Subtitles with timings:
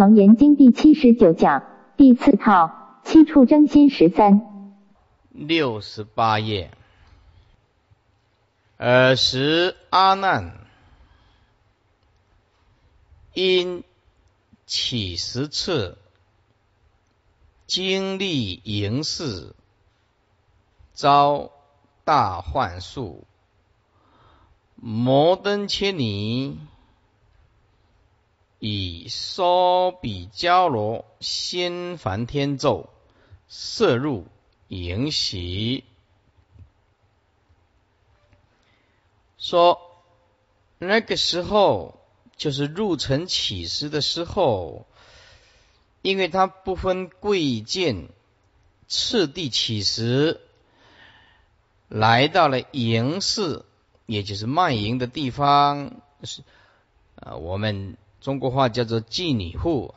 [0.00, 1.62] 楞严经第七十九讲
[1.98, 4.40] 第四套七处真心十三
[5.28, 6.70] 六十八页。
[8.78, 10.54] 尔时阿难
[13.34, 13.84] 因
[14.64, 15.98] 起十次
[17.66, 19.54] 经历营事，
[20.94, 21.50] 遭
[22.04, 23.26] 大幻术，
[24.76, 26.56] 摩登千里。
[28.62, 32.90] 以梭比迦罗先梵天咒
[33.48, 34.26] 摄入
[34.68, 35.82] 迎习，
[39.38, 39.80] 说
[40.78, 41.98] 那个时候
[42.36, 44.86] 就是入城起时的时候，
[46.02, 48.10] 因为他不分贵贱，
[48.86, 50.38] 次第起时，
[51.88, 53.64] 来到了营市，
[54.04, 56.42] 也就是卖淫的地方，是
[57.16, 57.96] 啊，我们。
[58.20, 59.94] 中国话叫做妓女户，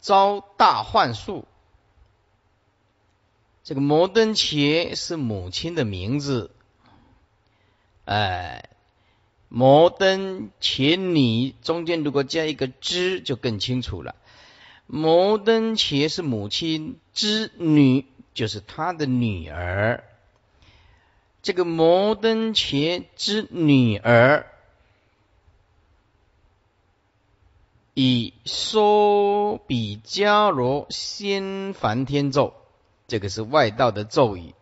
[0.00, 1.46] 遭大幻术。
[3.62, 6.50] 这个摩登伽是母亲的名字，
[8.06, 8.70] 哎，
[9.48, 14.16] 摩登伽女中间如果加一个之，就更清楚了。
[14.86, 20.02] 摩登伽是母亲之女，就是她的女儿。
[21.42, 24.49] 这个摩登伽之女儿。
[27.94, 32.54] 以说比迦罗先梵天咒，
[33.08, 34.54] 这个是外道的咒语，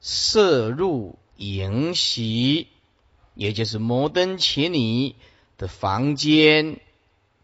[0.00, 2.68] 摄入营席，
[3.34, 5.16] 也就是摩登伽尼
[5.56, 6.78] 的房间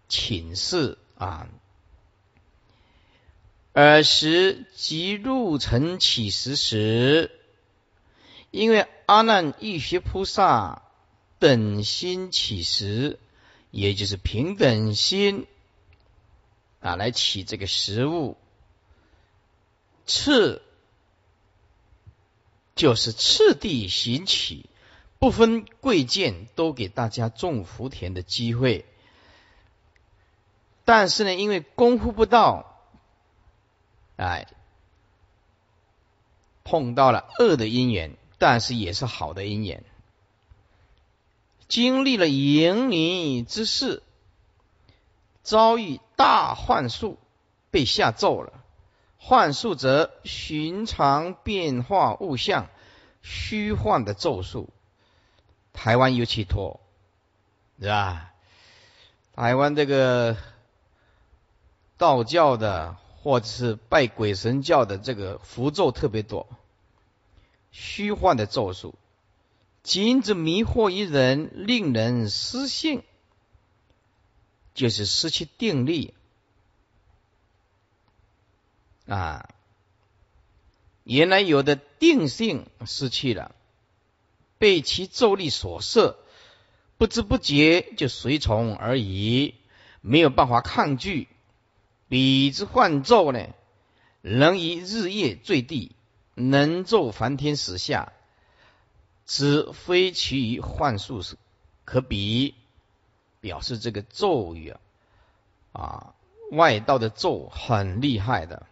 [0.08, 1.48] 寝室啊。
[3.72, 7.30] 尔时即入城起时时，
[8.50, 10.82] 因为阿难欲学菩萨
[11.38, 13.18] 等心起时。
[13.70, 15.46] 也就是平等心
[16.80, 18.36] 啊，来起这个食物，
[20.06, 20.62] 次
[22.74, 24.68] 就是次第行起，
[25.18, 28.86] 不分贵贱，都给大家种福田的机会。
[30.84, 32.80] 但是呢，因为功夫不到，
[34.16, 34.48] 哎，
[36.64, 39.84] 碰到了恶的因缘，但是也是好的因缘。
[41.70, 44.02] 经历了淫女之事，
[45.44, 47.16] 遭遇大幻术，
[47.70, 48.52] 被下咒了。
[49.18, 52.66] 幻术则寻常变化物象，
[53.22, 54.68] 虚幻的咒术。
[55.72, 56.80] 台湾尤其多，
[57.78, 58.32] 是吧？
[59.36, 60.36] 台湾这个
[61.96, 66.48] 道教的，或者是拜鬼神教的，这个符咒特别多，
[67.70, 68.96] 虚幻的咒术。
[69.82, 73.02] 仅只迷惑一人，令人失信，
[74.74, 76.14] 就是失去定力
[79.06, 79.48] 啊！
[81.04, 83.54] 原来有的定性失去了，
[84.58, 86.18] 被其咒力所摄，
[86.98, 89.54] 不知不觉就随从而已，
[90.02, 91.26] 没有办法抗拒。
[92.08, 93.48] 彼之幻咒呢，
[94.20, 95.96] 能以日夜坠地，
[96.34, 98.12] 能咒梵天时下。
[99.32, 101.36] 此非其余幻术是
[101.84, 102.56] 可比，
[103.40, 104.80] 表示这个咒语啊，
[105.70, 106.14] 啊，
[106.50, 108.66] 外道的咒很厉害的，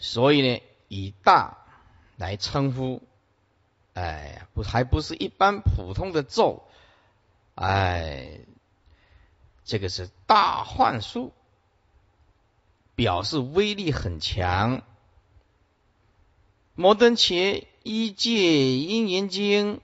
[0.00, 1.58] 所以呢，以大
[2.16, 3.00] 来称呼，
[3.94, 6.64] 哎，不还不是一般普通的咒，
[7.54, 8.40] 哎，
[9.64, 11.32] 这个是大幻术，
[12.96, 14.82] 表示威力很强。
[16.80, 19.80] 摩登伽一界因缘经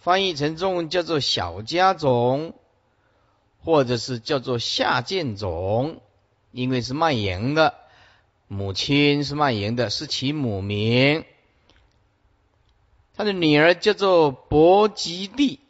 [0.00, 2.56] 翻译成中文叫做小家种，
[3.62, 6.00] 或者是叫做下贱种，
[6.50, 7.76] 因为是卖淫的，
[8.48, 11.24] 母亲是卖淫的，是其母名。
[13.14, 15.60] 他的女儿叫做伯吉蒂，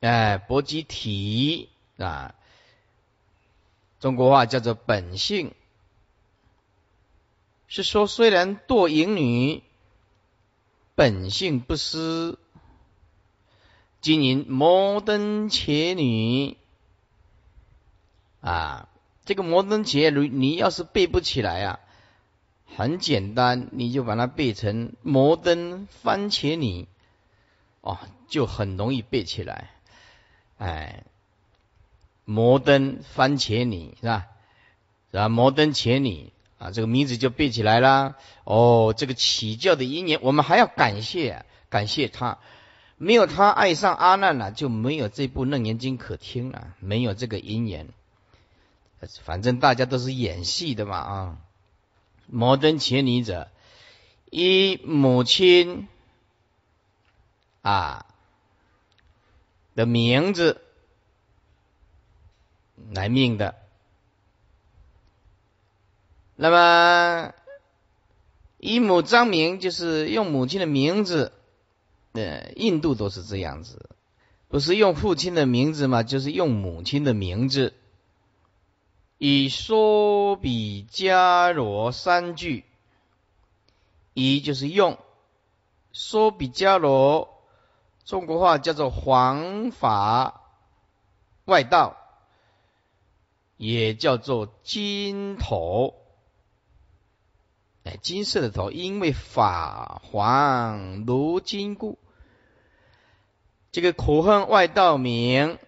[0.00, 2.34] 哎，伯吉提啊，
[4.00, 5.54] 中国话叫做本性。
[7.70, 9.62] 是说，虽然堕淫女
[10.96, 12.36] 本性不思，
[14.00, 16.56] 经营摩登伽女
[18.40, 18.88] 啊，
[19.24, 21.78] 这个摩登伽女，你要是背不起来啊，
[22.76, 26.88] 很简单，你就把它背成摩登番茄女
[27.82, 29.70] 哦，就很容易背起来。
[30.58, 31.04] 哎，
[32.24, 34.26] 摩登番茄女是吧？
[35.12, 35.28] 是吧？
[35.28, 36.32] 摩登茄女。
[36.60, 38.16] 啊，这个名字就背起来了。
[38.44, 42.36] 哦，这个起教的因缘，我们还要感谢感谢他，
[42.98, 47.88] 没有他爱上阿难了，就没有这部楞严经可听了，没有这个因缘。
[49.22, 51.38] 反正大家都是演戏的嘛啊。
[52.26, 53.48] 摩登伽尼者，
[54.30, 55.88] 以母亲
[57.62, 58.04] 啊
[59.74, 60.60] 的名字
[62.92, 63.54] 来命的。
[66.42, 67.34] 那么，
[68.56, 71.34] 以母张名就是用母亲的名字，
[72.12, 73.90] 呃，印度都是这样子，
[74.48, 77.74] 不是用父亲的名字嘛，就是用母亲的名字。
[79.18, 82.64] 以说比迦罗三句，
[84.14, 84.96] 一就是用
[85.92, 87.28] 说比迦罗，
[88.06, 90.40] 中国话叫做黄法
[91.44, 91.98] 外道，
[93.58, 95.99] 也叫做金头。
[97.82, 101.98] 哎，金色的头，因为法黄如金故，
[103.72, 105.58] 这个苦恨外道名，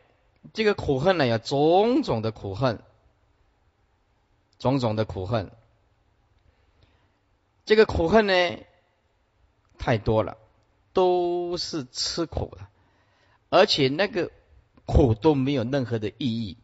[0.52, 2.82] 这个苦恨呢有种种的苦恨，
[4.58, 5.50] 种种的苦恨，
[7.64, 8.58] 这个苦恨呢
[9.78, 10.36] 太多了，
[10.92, 12.66] 都是吃苦的，
[13.48, 14.30] 而且那个
[14.84, 16.58] 苦都没有任何的意义，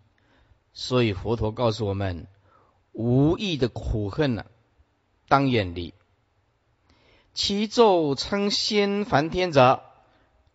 [0.74, 2.26] 所以佛陀告诉我们，
[2.92, 4.44] 无意的苦恨呢。
[5.28, 5.94] 当远离，
[7.34, 9.82] 其咒称仙梵天者，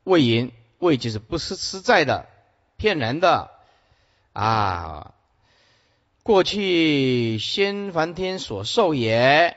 [0.04, 2.28] 谓言谓就是不是实在的，
[2.78, 3.52] 骗人的
[4.34, 5.14] 啊！
[6.24, 9.56] 过去仙梵天所受也，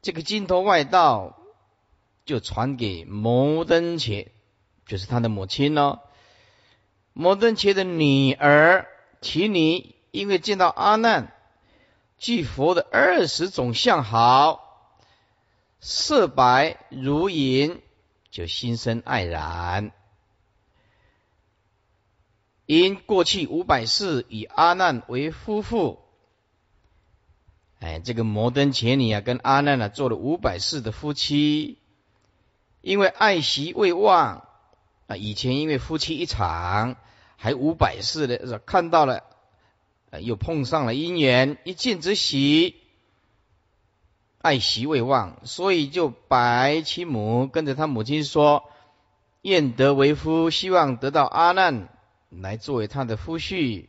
[0.00, 1.38] 这个金头外道
[2.24, 4.32] 就传给摩登伽，
[4.86, 6.00] 就是他的母亲呢。
[7.12, 8.88] 摩登伽的女儿
[9.20, 11.32] 提尼，因为见到阿难。
[12.22, 14.94] 具佛的二十种相好，
[15.80, 17.80] 色白如银，
[18.30, 19.90] 就心生爱然。
[22.64, 25.98] 因过去五百世以阿难为夫妇，
[27.80, 31.80] 哎，这个摩登伽女啊，跟阿难呢做了五百世的夫妻。
[32.82, 34.46] 因为爱惜未忘
[35.08, 36.94] 啊，以前因为夫妻一场，
[37.36, 39.24] 还五百世的，看到了。
[40.20, 42.76] 又碰上了姻缘，一见之喜，
[44.40, 48.64] 爱惜未忘，所以就白其母跟着他母亲说
[49.42, 51.88] ：“愿得为夫，希望得到阿难
[52.28, 53.86] 来作为他的夫婿。”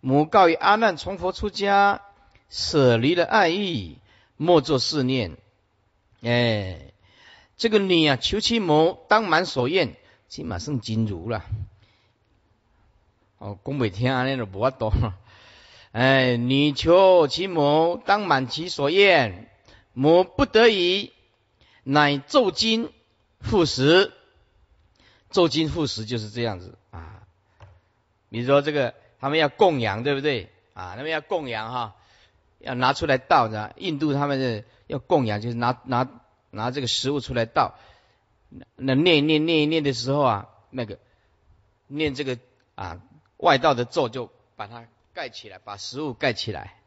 [0.00, 2.02] 母告于阿难从佛出家，
[2.48, 3.98] 舍离了爱意，
[4.36, 5.36] 莫作思念。
[6.22, 6.92] 哎，
[7.56, 9.96] 这个女啊，求其母当满所愿，
[10.28, 11.44] 起码剩金如了。
[13.38, 14.92] 哦，宫北天安那都不法多。
[15.96, 19.48] 哎，女求其母，当满其所愿。
[19.94, 21.10] 母不得已，
[21.84, 22.92] 乃奏经
[23.40, 24.12] 复食。
[25.30, 27.22] 奏经复食就是这样子啊。
[28.28, 30.96] 比如说这个，他们要供养，对不对啊？
[30.96, 31.96] 他们要供养哈，
[32.58, 33.72] 要拿出来倒着。
[33.78, 36.06] 印度他们的要供养，就是拿拿
[36.50, 37.74] 拿这个食物出来倒。
[38.74, 40.98] 那念一念念一念的时候啊，那个
[41.86, 42.38] 念这个
[42.74, 43.00] 啊
[43.38, 44.84] 外道的咒，就把它。
[45.16, 46.78] 盖起来，把食物盖起来，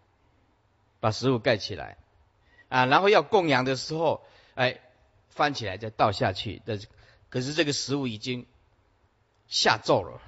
[1.00, 1.98] 把食物盖起来，
[2.68, 4.24] 啊，然后要供养的时候，
[4.54, 4.80] 哎，
[5.30, 6.62] 翻起来再倒下去。
[6.64, 6.88] 但是，
[7.30, 8.46] 可是这个食物已经
[9.48, 10.22] 下咒了，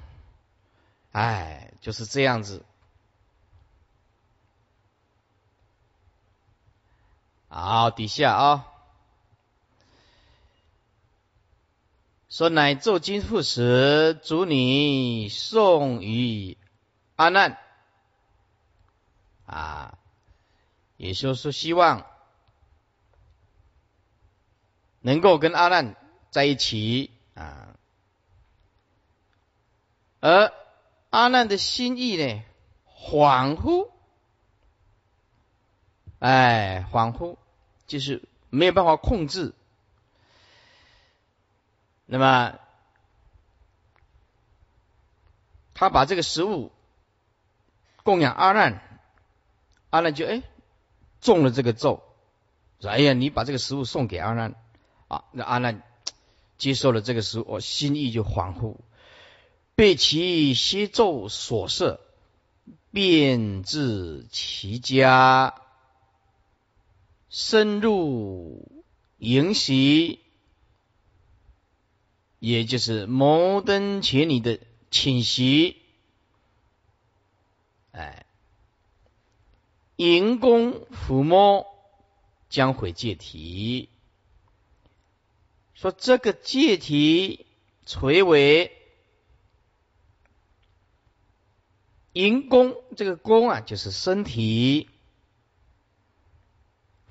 [1.12, 2.66] 哎，就是这样子。
[7.50, 8.68] 好，底下啊，
[12.30, 16.58] 说乃咒金复时，主你送于
[17.16, 17.60] 阿难。
[19.52, 19.98] 啊，
[20.96, 22.06] 也就是说，希望
[25.02, 25.98] 能够跟阿难
[26.30, 27.76] 在一起啊。
[30.22, 30.54] 而
[31.10, 32.44] 阿难的心意呢，
[32.88, 33.90] 恍惚，
[36.20, 37.36] 哎，恍惚
[37.88, 39.54] 就是没有办法控制。
[42.06, 42.58] 那么，
[45.74, 46.72] 他把这个食物
[48.04, 48.88] 供养阿难。
[49.92, 50.42] 阿难就哎
[51.22, 52.02] 中了这个咒，
[52.80, 54.56] 说哎呀，你把这个食物送给阿难。
[55.08, 55.84] 啊，那阿难
[56.58, 58.78] 接受了这个食物，我心意就恍惚，
[59.76, 62.00] 被其邪咒所摄，
[62.92, 65.62] 便至其家，
[67.30, 68.86] 深入
[69.18, 70.22] 迎席，
[72.40, 75.76] 也就是摩登伽女的寝席，
[77.92, 78.21] 哎。
[80.02, 81.68] 迎功抚摸，
[82.50, 83.88] 将毁戒体。
[85.76, 87.46] 说这个戒体
[87.86, 88.76] 垂为
[92.14, 94.90] 迎功，这个功啊，就是身体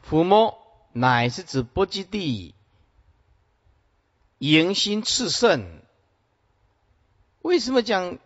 [0.04, 0.59] 抚摸，
[0.92, 2.56] 乃是指波基地
[4.38, 5.80] 迎心炽盛。
[7.40, 8.18] 为什么讲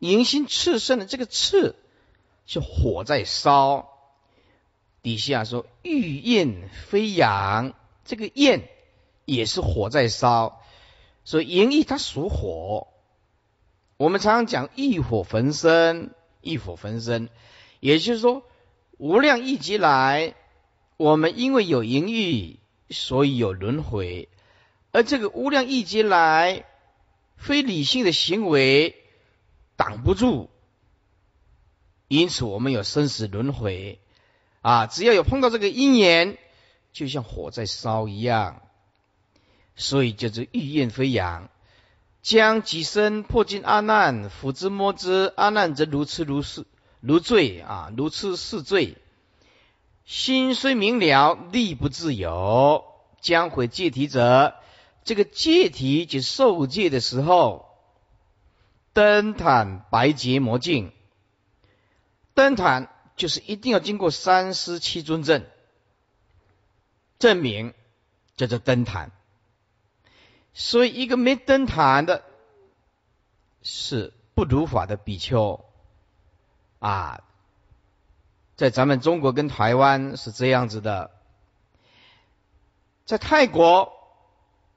[0.00, 1.76] 迎心炽盛的这个炽？
[2.46, 3.88] 是火在烧，
[5.02, 7.74] 底下说欲焰飞扬，
[8.04, 8.68] 这个焰
[9.24, 10.62] 也是火在烧，
[11.24, 12.88] 所以淫意它属火。
[13.96, 17.30] 我们常常讲欲火焚身，欲火焚身，
[17.80, 18.42] 也就是说
[18.98, 20.34] 无量亿劫来，
[20.96, 22.58] 我们因为有淫欲，
[22.90, 24.28] 所以有轮回，
[24.92, 26.64] 而这个无量亿劫来
[27.36, 28.94] 非理性的行为
[29.76, 30.50] 挡不住。
[32.08, 33.98] 因此，我们有生死轮回
[34.62, 34.86] 啊！
[34.86, 36.38] 只要有碰到这个因缘，
[36.92, 38.62] 就像火在烧一样，
[39.74, 41.48] 所以就是欲焰飞扬，
[42.22, 46.64] 将己身破尽阿难，抚之摸之，阿难则如痴如是
[47.00, 48.96] 如醉啊，如痴似醉，
[50.04, 52.84] 心虽明了，力不自由。
[53.22, 54.54] 将毁戒体者，
[55.02, 57.66] 这个戒体就受戒的时候，
[58.92, 60.92] 灯坦白洁魔镜。
[62.36, 65.46] 登坛就是一定要经过三师七尊证
[67.18, 67.72] 证明，
[68.36, 69.10] 叫做登坛。
[70.52, 72.22] 所以一个没登坛的，
[73.62, 75.64] 是不如法的比丘
[76.78, 77.22] 啊。
[78.54, 81.10] 在咱们中国跟台湾是这样子的，
[83.06, 83.94] 在泰国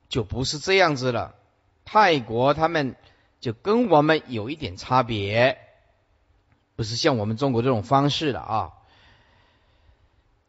[0.07, 1.35] 就不是这样子了。
[1.83, 2.95] 泰国他们
[3.41, 5.65] 就跟我们有一点差别。
[6.79, 8.71] 不是像我们中国这种方式的啊！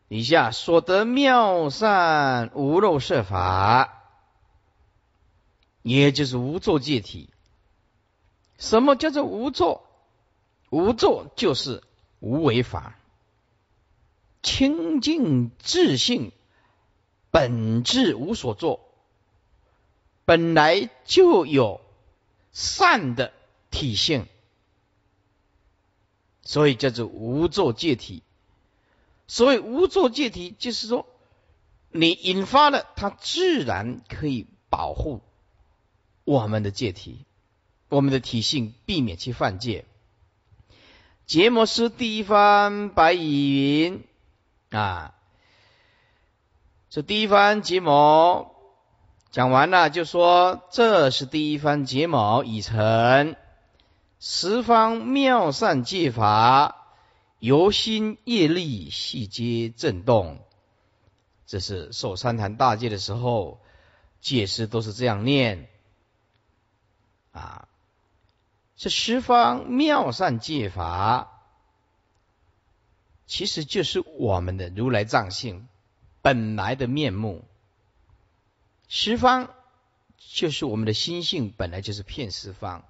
[0.06, 4.04] 以下所得妙善无漏设法，
[5.82, 7.30] 也就是无作戒体。
[8.58, 9.84] 什么叫做无作？
[10.68, 11.82] 无作就是
[12.20, 12.94] 无为法，
[14.40, 16.30] 清净自性，
[17.32, 18.88] 本质无所作，
[20.24, 21.80] 本来就有
[22.52, 23.32] 善的
[23.72, 24.28] 体性。
[26.50, 28.24] 所以叫做无作戒体。
[29.28, 31.06] 所谓无作戒体，就是说
[31.92, 35.20] 你引发了，它自然可以保护
[36.24, 37.24] 我们的戒体，
[37.88, 39.84] 我们的体性，避免去犯戒。
[41.24, 44.02] 结摩师第一番白蚁云
[44.70, 45.14] 啊，
[46.88, 48.56] 这第一番结摩
[49.30, 53.36] 讲完了，就说这是第一番结摩已成。
[54.22, 56.76] 十方妙善戒法，
[57.38, 60.44] 由心业力细皆震动。
[61.46, 63.62] 这是受三坛大戒的时候，
[64.20, 65.70] 戒师都是这样念
[67.32, 67.66] 啊。
[68.76, 71.40] 这十方妙善戒法，
[73.26, 75.66] 其实就是我们的如来藏性
[76.20, 77.46] 本来的面目。
[78.86, 79.48] 十方
[80.18, 82.84] 就是我们的心性，本来就是片十方。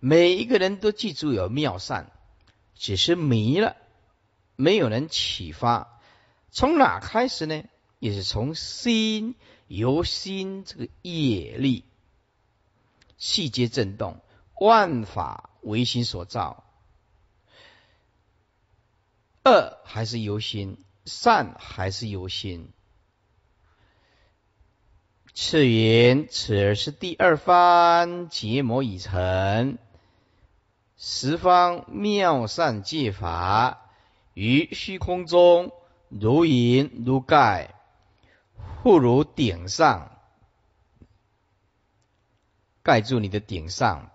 [0.00, 2.10] 每一个人都记住有妙善，
[2.74, 3.76] 只是迷了，
[4.56, 6.00] 没有人启发。
[6.50, 7.62] 从哪开始呢？
[7.98, 9.34] 也是从心
[9.68, 11.84] 由心这个业力，
[13.18, 14.22] 细节震动，
[14.58, 16.64] 万法唯心所造。
[19.44, 22.72] 恶还是由心，善还是由心。
[25.34, 29.78] 次云：此是第二番结魔已成。
[31.02, 33.88] 十方妙善戒法
[34.34, 35.72] 于虚空中
[36.10, 37.74] 如云如盖，
[38.82, 40.10] 互如顶上，
[42.82, 44.10] 盖住你的顶上。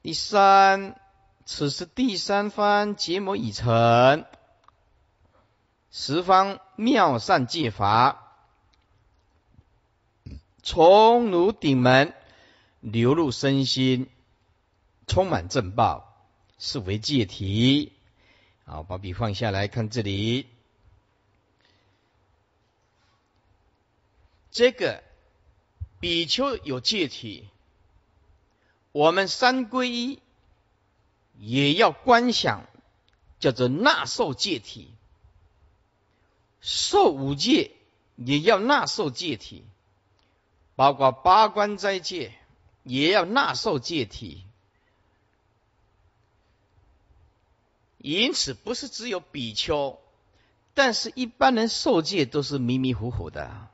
[0.00, 0.98] 第三，
[1.44, 4.24] 此时第三番结魔已成，
[5.90, 8.38] 十方妙善戒法
[10.62, 12.14] 从如顶门
[12.80, 14.08] 流入身心。
[15.10, 16.24] 充满正报，
[16.60, 17.90] 是为戒体。
[18.64, 20.46] 好，把笔放下来看这里。
[24.52, 25.02] 这个
[25.98, 27.48] 比丘有戒体，
[28.92, 30.20] 我们三皈依
[31.40, 32.64] 也要观想，
[33.40, 34.94] 叫做纳受戒体。
[36.60, 37.72] 受五戒
[38.14, 39.64] 也要纳受戒体，
[40.76, 42.32] 包括八关斋戒
[42.84, 44.44] 也要纳受戒体。
[48.02, 49.98] 因此不是只有比丘，
[50.74, 53.68] 但是一般人受戒都是迷迷糊糊的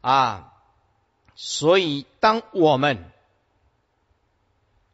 [0.00, 0.52] 啊。
[1.34, 3.10] 所以当我们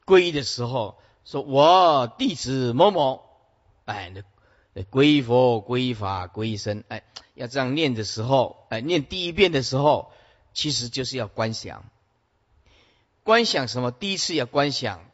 [0.04, 3.22] 皈依的时候，说我弟子某某，
[3.84, 4.12] 哎，
[4.72, 10.12] 那皈依佛、皈依法、皈依僧，哎，要这样念的时候，哎，念第一遍的时候，
[10.54, 11.84] 其实就是要观想，
[13.22, 13.92] 观想什么？
[13.92, 15.08] 第一次要观想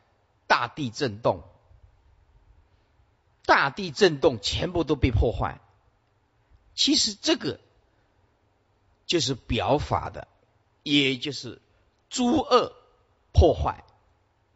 [0.46, 1.42] 大地震动，
[3.46, 5.60] 大地震动，全部都被破坏。
[6.74, 7.60] 其实这个
[9.06, 10.28] 就是表法的，
[10.82, 11.62] 也就是
[12.10, 12.74] 诸恶
[13.32, 13.82] 破坏。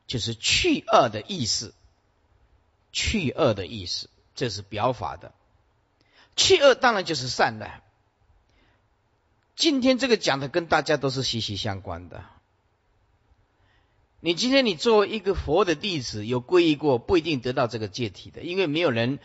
[0.07, 1.73] 就是去恶的意思，
[2.91, 5.33] 去恶的意思，这是表法的。
[6.35, 7.71] 去恶当然就是善的。
[9.55, 12.25] 今天这个讲的跟大家都是息息相关的。
[14.21, 19.19] 你今天你作为一个佛的弟子，有皈依过，不一定得到这个戒体的，因为没有人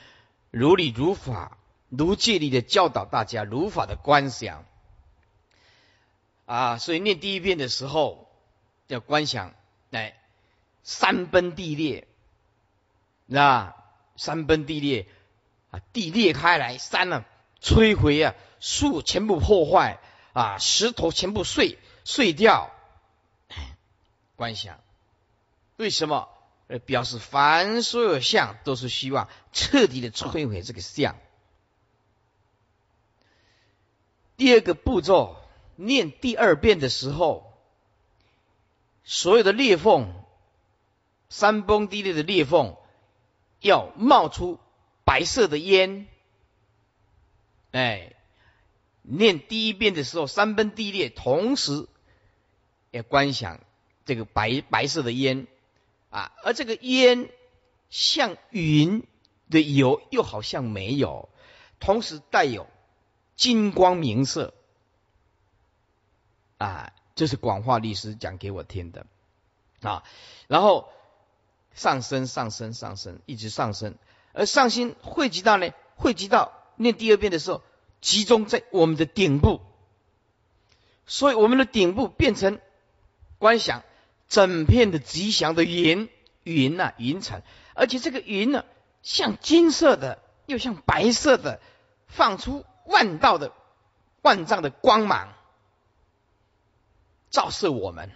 [0.52, 1.58] 如理如法、
[1.90, 4.66] 如戒律的教导大家如法的观想
[6.46, 6.78] 啊。
[6.78, 8.30] 所以念第一遍的时候
[8.88, 9.54] 要观想，
[9.90, 10.16] 来。
[10.84, 12.08] 山崩地裂，
[13.26, 13.74] 那
[14.18, 15.08] 山崩地裂
[15.72, 17.26] 啊，地裂开来，山呢
[17.60, 20.00] 摧毁啊，树全部破坏
[20.34, 22.72] 啊，石头全部碎碎掉。
[24.36, 24.80] 观想，
[25.78, 26.30] 为什么？
[26.68, 31.16] 呃表示凡所有相都是希望彻底的摧毁这个相。
[34.36, 35.38] 第二个步骤，
[35.76, 37.54] 念第二遍的时候，
[39.04, 40.14] 所有的裂缝。
[41.28, 42.78] 山崩地裂的裂缝
[43.60, 44.60] 要冒出
[45.04, 46.08] 白色的烟，
[47.72, 48.14] 哎，
[49.02, 51.88] 念第一遍的时候，山崩地裂，同时
[52.92, 53.60] 要观想
[54.06, 55.48] 这个白白色的烟
[56.16, 57.30] 啊，而这个烟
[57.90, 59.06] 像云
[59.50, 61.30] 的有，又好像没有，
[61.80, 62.68] 同时带有
[63.36, 64.54] 金光明色
[66.58, 69.06] 啊，这是广化律师讲给我听的
[69.82, 70.04] 啊，
[70.48, 70.90] 然后。
[71.78, 73.96] 上升，上升，上升，一直上升，
[74.32, 77.62] 而上心汇集到呢，汇集到念第二遍的时候，
[78.00, 79.60] 集中在我们的顶部，
[81.06, 82.62] 所以我们的顶部变成
[83.40, 83.84] 观想
[84.28, 86.10] 整片的吉祥的云，
[86.44, 87.42] 云呐，云层，
[87.74, 88.66] 而且这个云呢，
[89.02, 91.62] 像金色的，又像白色的，
[92.08, 93.54] 放出万道的
[94.22, 95.34] 万丈的光芒，
[97.30, 98.12] 照射我们。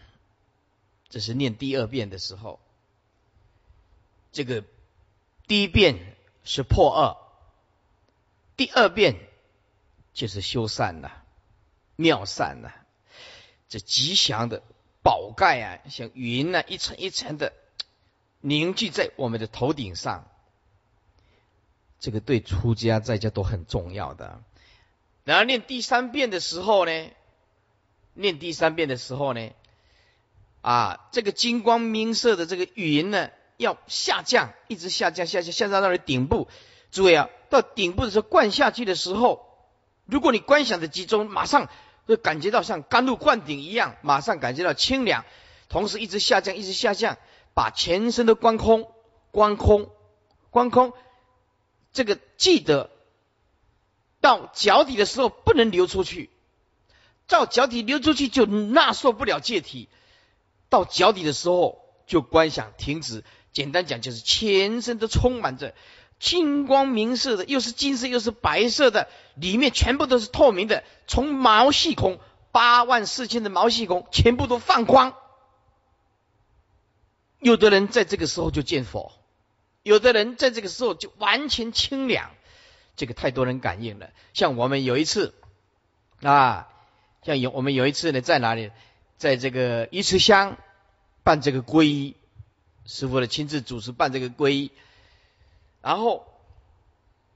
[1.10, 2.60] 这是念第二遍的时候。
[4.32, 4.63] 这个
[5.48, 7.17] 第一遍是破恶，
[8.56, 9.15] 第二遍
[10.13, 11.24] 就是修善了，
[11.95, 12.76] 妙善了。
[13.67, 14.62] 这吉祥的
[15.04, 17.54] 宝盖啊，像云啊，一层一层的
[18.42, 20.28] 凝聚在我们的头顶上。
[22.00, 24.42] 这个对出家在家都很重要的。
[25.24, 27.10] 然后念第三遍的时候呢，
[28.14, 29.50] 念第三遍的时候呢，
[30.62, 33.30] 啊，这个金光明色的这个云呢。
[33.60, 36.48] 要下降，一直下降，下降，下降到了顶部。
[36.92, 39.46] 注意啊，到顶部的时候，灌下去的时候，
[40.06, 41.70] 如果你观想的集中，马上
[42.10, 45.26] 就感觉到像甘露灌顶一样，马上感觉到清凉。
[45.67, 47.19] 同时一直下降，一直下降，
[47.54, 48.91] 把全身都观空，
[49.30, 49.91] 观空，
[50.50, 50.91] 观空。
[51.93, 52.89] 这个记得
[54.22, 56.32] 到脚底的时候不能流出去，
[57.28, 59.88] 到脚底流出去就纳受不了戒体。
[60.67, 63.24] 到脚底的时候就观想停止。
[63.52, 65.76] 简单讲，就是全身都充满着
[66.19, 72.19] 金光明色的，又是金色又是白色的，里面全部都是透明的，从毛细孔
[72.51, 75.15] 八万四千的毛细孔全部都放光。
[77.39, 79.13] 有的人在这个时候就见佛，
[79.82, 82.32] 有的人在这个时候就完全清凉。
[82.97, 84.10] 这个太多人感应了。
[84.34, 85.34] 像我们有一次
[86.21, 86.67] 啊，
[87.23, 88.71] 像有我们有一次呢，在哪里？
[89.17, 90.58] 在这个鱼池乡
[91.23, 92.15] 办这个皈依。
[92.86, 94.71] 师傅的亲自主持办这个皈依，
[95.82, 96.28] 然后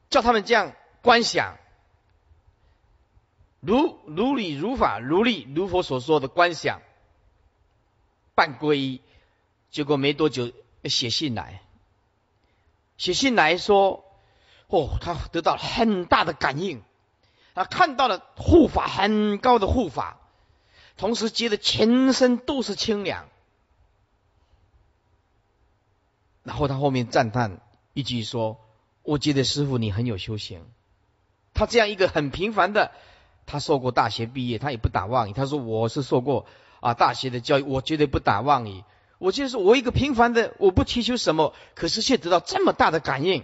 [0.09, 1.57] 叫他们这样观想，
[3.59, 6.81] 如如理如法如理如佛所说的观想
[8.35, 9.01] 办皈依，
[9.71, 10.51] 结果没多久
[10.83, 11.61] 写信来，
[12.97, 14.03] 写信来说，
[14.67, 16.83] 哦，他得到很大的感应，
[17.55, 20.17] 他看到了护法很高的护法，
[20.97, 23.29] 同时觉得全身都是清凉。
[26.43, 27.61] 然后他后面赞叹
[27.93, 28.59] 一句说
[29.03, 30.65] ：“我觉得师傅你很有修行。”
[31.53, 32.91] 他这样一个很平凡的，
[33.45, 35.33] 他受过大学毕业，他也不打妄语。
[35.33, 36.45] 他说：“我是受过
[36.79, 38.83] 啊大学的教育，我绝对不打妄语。
[39.19, 43.43] 我就是我一个平凡的，我不祈求什么，可是却得到这么大的感应。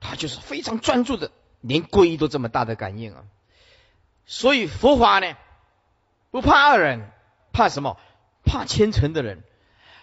[0.00, 3.24] 他就是非常专注的，连皈依都这么大的感应啊！
[4.26, 5.36] 所以佛法呢，
[6.30, 7.10] 不怕恶人，
[7.52, 7.98] 怕什么？
[8.44, 9.42] 怕虔诚的人。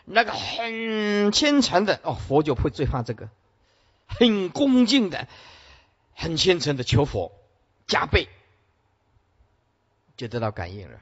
[0.06, 3.30] 那个很虔诚的哦，佛就会最怕这个，
[4.08, 5.28] 很恭敬的、
[6.16, 7.32] 很虔诚的求佛，
[7.88, 8.28] 加倍
[10.18, 11.00] 就得到感应了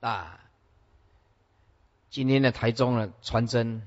[0.00, 0.40] 啊！
[2.10, 3.86] 今天的台中呢传真。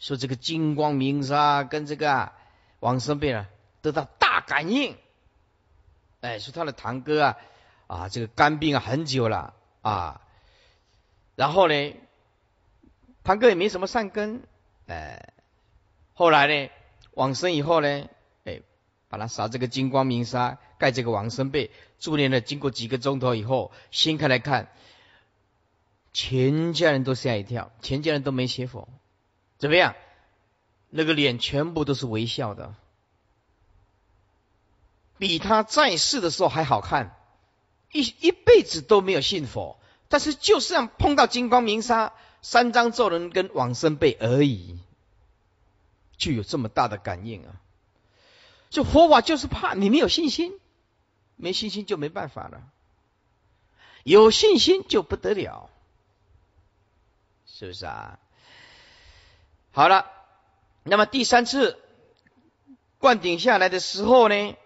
[0.00, 2.32] 说这个金光明沙跟这个
[2.80, 3.48] 王生贝啊
[3.80, 4.98] 得到大感应，
[6.20, 7.36] 哎，说他的堂哥啊
[7.86, 10.20] 啊这个肝病啊很久了啊，
[11.36, 11.96] 然后呢，
[13.22, 14.42] 堂哥也没什么善根，
[14.88, 15.33] 哎，
[16.14, 16.70] 后来呢
[17.12, 18.08] 往生以后呢，
[18.44, 18.62] 哎，
[19.08, 24.72] 把他撒这个金光明沙盖这个王生被，住念了，经过几个钟头以后，掀开来看，
[26.12, 28.88] 全家人都吓一跳，全家人都没学佛。
[29.58, 29.94] 怎么样？
[30.90, 32.74] 那个脸全部都是微笑的，
[35.18, 37.16] 比他在世的时候还好看。
[37.92, 44.78] 一一辈子都没有信佛，但是就是让碰到金光明沙、三张咒人跟往生被而已，
[46.24, 47.60] 就有这么大的感应啊！
[48.70, 50.58] 这佛法就是怕你没有信心，
[51.36, 52.62] 没信心就没办法了，
[54.04, 55.68] 有信心就不得了，
[57.46, 58.18] 是不是啊？
[59.70, 60.10] 好了，
[60.82, 61.78] 那么第三次
[62.98, 64.56] 灌顶下来的时候呢，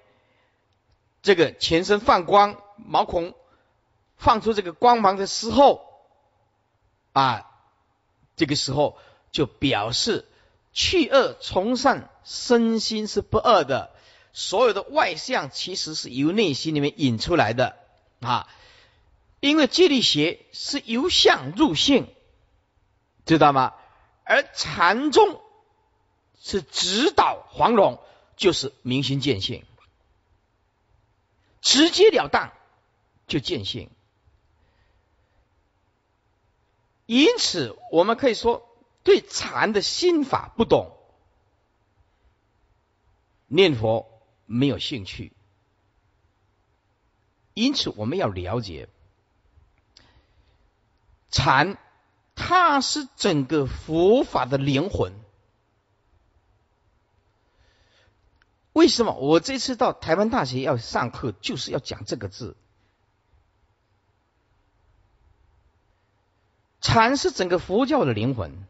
[1.23, 3.35] 这个全身放光，毛孔
[4.17, 5.85] 放出这个光芒的时候，
[7.15, 7.51] 啊，
[8.37, 8.97] 这个时候
[9.33, 10.25] 就表示
[10.79, 13.91] 去恶从善，身心是不恶的，
[14.33, 17.75] 所有的外相其实是由内心里面引出来的
[18.21, 18.49] 啊，
[19.41, 22.07] 因为戒律学是由相入性，
[23.27, 23.75] 知道吗？
[24.23, 25.41] 而禅宗
[26.41, 28.01] 是指导黄龙，
[28.37, 29.65] 就是明心见性，
[31.61, 32.53] 直截了当
[33.27, 33.91] 就见性。
[37.07, 38.68] 因此，我们可以说
[39.09, 40.95] 对禅的心法不懂，
[43.47, 45.33] 念佛没有兴趣。
[47.55, 48.91] 因此，我们要了解
[51.31, 51.79] 禅。
[52.41, 55.13] 它是整个佛法的灵魂。
[58.75, 62.57] 为什么我这次到台湾大学要上课，就是要讲这个字？
[66.81, 68.67] 禅是整个佛教的灵魂。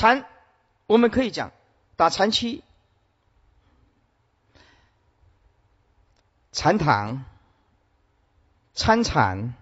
[0.00, 0.24] 禅，
[0.86, 1.52] 我们可以讲
[1.96, 2.64] 打禅期、
[6.52, 7.26] 禅堂、
[8.72, 9.52] 参禅、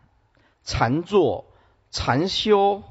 [0.62, 1.44] 禅坐。
[1.90, 2.85] 禅修，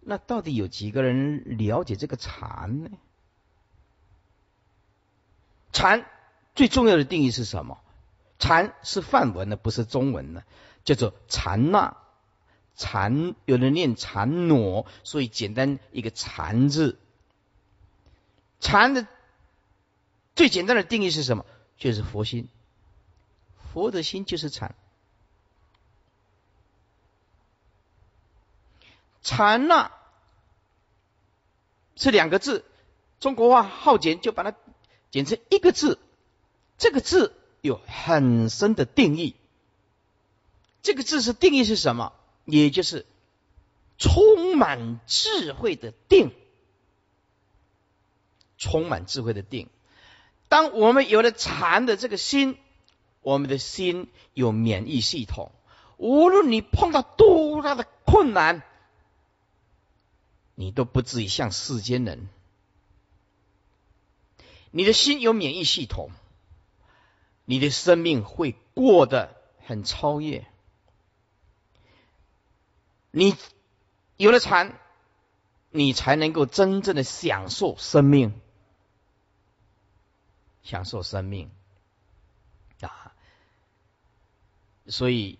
[0.00, 2.90] 那到底有几个人了解这个禅呢？
[5.70, 6.06] 禅
[6.56, 7.78] 最重要的定义是什么？
[8.40, 10.42] 禅是梵文的，不是中文的，
[10.82, 11.98] 叫做禅那。
[12.80, 16.98] 禅有人念禅挪，所以简单一个禅字。
[18.58, 19.06] 禅的
[20.34, 21.44] 最简单的定义是什么？
[21.76, 22.48] 就是佛心。
[23.70, 24.74] 佛的心就是禅。
[29.22, 29.92] 禅那
[31.96, 32.64] 是两个字，
[33.20, 34.54] 中国话好简，就把它
[35.10, 35.98] 简成一个字。
[36.78, 39.36] 这个字有很深的定义。
[40.80, 42.14] 这个字是定义是什么？
[42.50, 43.06] 也就是
[43.98, 46.32] 充满智慧的定，
[48.58, 49.68] 充满智慧的定。
[50.48, 52.58] 当我们有了禅的这个心，
[53.22, 55.52] 我们的心有免疫系统，
[55.96, 58.62] 无论你碰到多大的困难。
[60.56, 62.28] 你都不至于像世间人，
[64.70, 66.10] 你的心有免疫系统，
[67.46, 69.34] 你的生命会过得
[69.64, 70.46] 很超越。
[73.10, 73.36] 你
[74.16, 74.78] 有了禅，
[75.70, 78.40] 你才能够真正的享受生命，
[80.62, 81.50] 享受生命
[82.80, 83.12] 啊！
[84.86, 85.38] 所以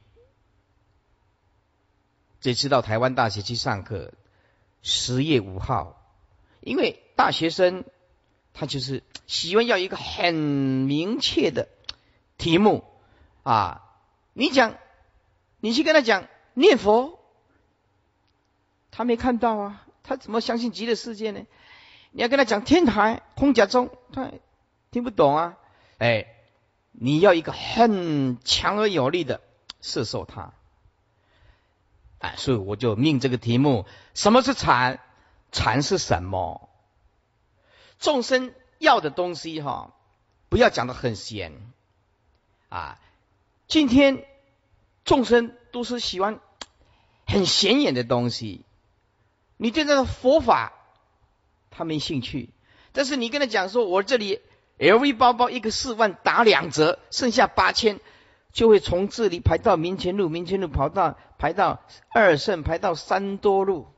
[2.41, 4.13] 这次到台湾大学去上课。
[4.83, 6.03] 十月五号，
[6.61, 7.85] 因为大学生
[8.55, 11.69] 他就是喜欢要一个很明确的
[12.39, 12.83] 题目
[13.43, 13.87] 啊。
[14.33, 14.79] 你讲，
[15.59, 17.20] 你去跟他讲念佛，
[18.91, 21.47] 他没看到啊，他怎么相信极乐世界呢？
[22.13, 24.33] 你要跟他讲天台空假中，他
[24.91, 25.57] 听不懂啊。
[25.99, 26.27] 哎，
[26.93, 29.41] 你要一个很强而有力的
[29.81, 30.53] 摄受他，
[32.19, 35.01] 哎，所以我就命这个题目：什么是禅？
[35.53, 36.69] 禅是什么？
[37.99, 39.93] 众生要的东西哈，
[40.49, 41.53] 不要讲的很闲
[42.69, 42.99] 啊。
[43.67, 44.25] 今天
[45.05, 46.41] 众生都是喜欢
[47.27, 48.65] 很显眼的东西，
[49.63, 50.73] 你对这个佛法
[51.71, 52.49] 他没兴趣，
[52.93, 54.41] 但是你跟他讲说，我这里
[54.79, 58.01] LV 包包一个四万打两折，剩下八千，
[58.53, 63.89] 就会从这里排到民权路，民权路跑到排到二圣，排到三多路，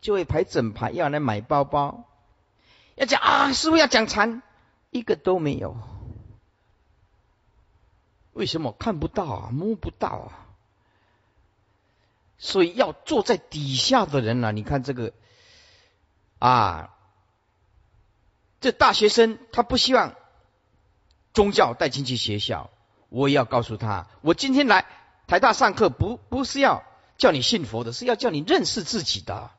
[0.00, 2.02] 就会排整排要来买包包。
[2.96, 4.42] 要讲啊，师傅要讲禅，
[4.90, 5.76] 一个都没有。
[8.32, 10.48] 为什么看不到啊，摸不到啊？
[12.44, 14.50] 所以要坐在底下的人呢？
[14.50, 15.12] 你看这个
[16.40, 16.92] 啊，
[18.60, 20.16] 这大学生他不希望
[21.32, 22.70] 宗教带进去学校，
[23.10, 24.86] 我也要告诉他，我今天来
[25.28, 26.82] 台大上课，不不是要
[27.16, 29.52] 叫你信佛的，是要叫你认识自己的。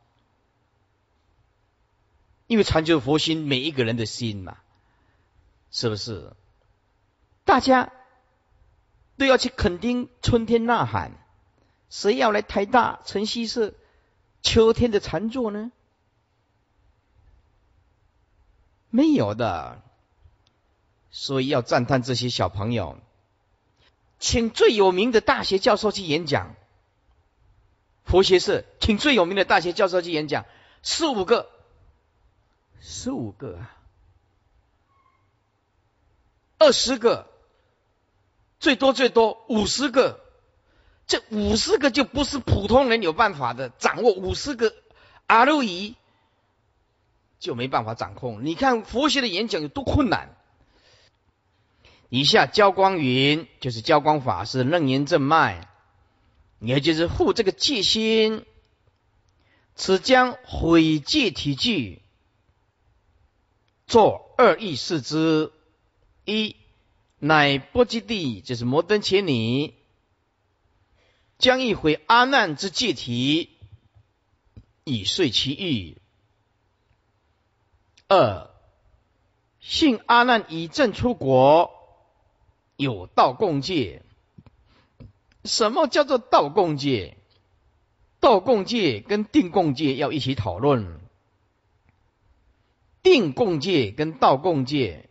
[2.48, 4.58] 因为禅就佛心，每一个人的心嘛，
[5.72, 6.34] 是不是？
[7.46, 7.93] 大家
[9.17, 11.13] 都要去垦丁春天呐喊，
[11.93, 13.75] 谁要来台大晨曦社
[14.41, 15.71] 秋天的禅坐呢？
[18.89, 19.79] 没有的，
[21.12, 22.97] 所以要赞叹这些小朋友，
[24.17, 26.56] 请最有名的大学教授去演讲。
[28.06, 30.45] 佛学社请最有名的大学教授去演讲，
[30.82, 31.47] 四五个。
[32.82, 33.60] 十五个，
[36.58, 37.27] 二十个，
[38.60, 40.22] 最多最多五十个，
[41.13, 44.73] 这五十个就不是普通人有办法的掌握五十个
[45.28, 45.93] 阿路仪，
[47.38, 48.43] 就没办法掌控。
[48.43, 50.36] 你看佛学的演讲有多困难。
[52.10, 55.67] 以下焦光云就是焦光法师楞严正脉，
[56.58, 58.43] 也就是护这个戒心，
[59.76, 62.02] 此将毁戒体具。
[63.86, 65.52] 作二意四之
[66.26, 66.56] 一，
[67.19, 69.76] 乃波及地，就是摩登伽女，
[71.43, 73.49] 将一回阿难之戒体，
[74.86, 75.97] 以遂其欲。
[78.08, 78.49] 二，
[79.60, 81.69] 信阿难以正出国，
[82.77, 84.03] 有道共戒。
[85.43, 87.17] 什么叫做道共戒？
[88.21, 91.01] 道共戒跟定共戒要一起讨论。
[93.01, 95.10] 定共戒跟道共戒，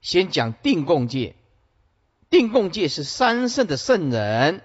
[0.00, 1.36] 先讲定共戒。
[2.30, 4.64] 定共戒是三圣的圣人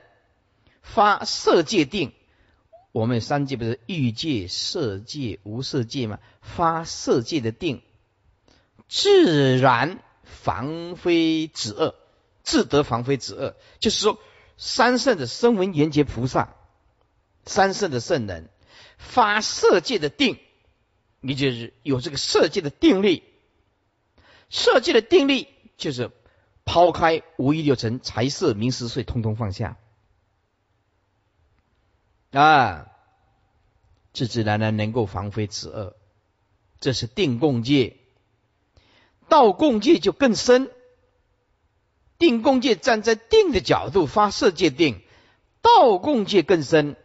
[0.83, 2.13] 发色界定。
[2.91, 6.19] 我们三界不是欲界、色界、无色界吗？
[6.41, 7.81] 发色界的定，
[8.87, 11.95] 自然防非止恶，
[12.43, 13.55] 自得防非止恶。
[13.79, 14.19] 就是说，
[14.57, 16.53] 三圣的声闻缘觉菩萨，
[17.45, 18.49] 三圣的圣人
[18.99, 20.37] 发色界的定。
[21.19, 23.23] 你就是有这个色界的定力，
[24.51, 26.11] 色界的定力就是
[26.63, 29.77] 抛开五欲六尘、财色名食睡，通通放下
[32.33, 32.87] 啊，
[34.11, 35.95] 自自然然能够防非止恶，
[36.79, 37.95] 这是定共界。
[39.29, 40.69] 道共界就更深，
[42.17, 45.01] 定共界站在定的角度发色界定，
[45.61, 46.97] 道共界更深，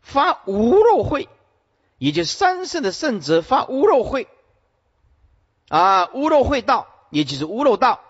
[0.00, 1.28] 发无漏慧。
[1.98, 4.26] 也就是三圣的圣者发无漏慧
[5.68, 8.00] 啊，无漏慧道，也就是无漏道，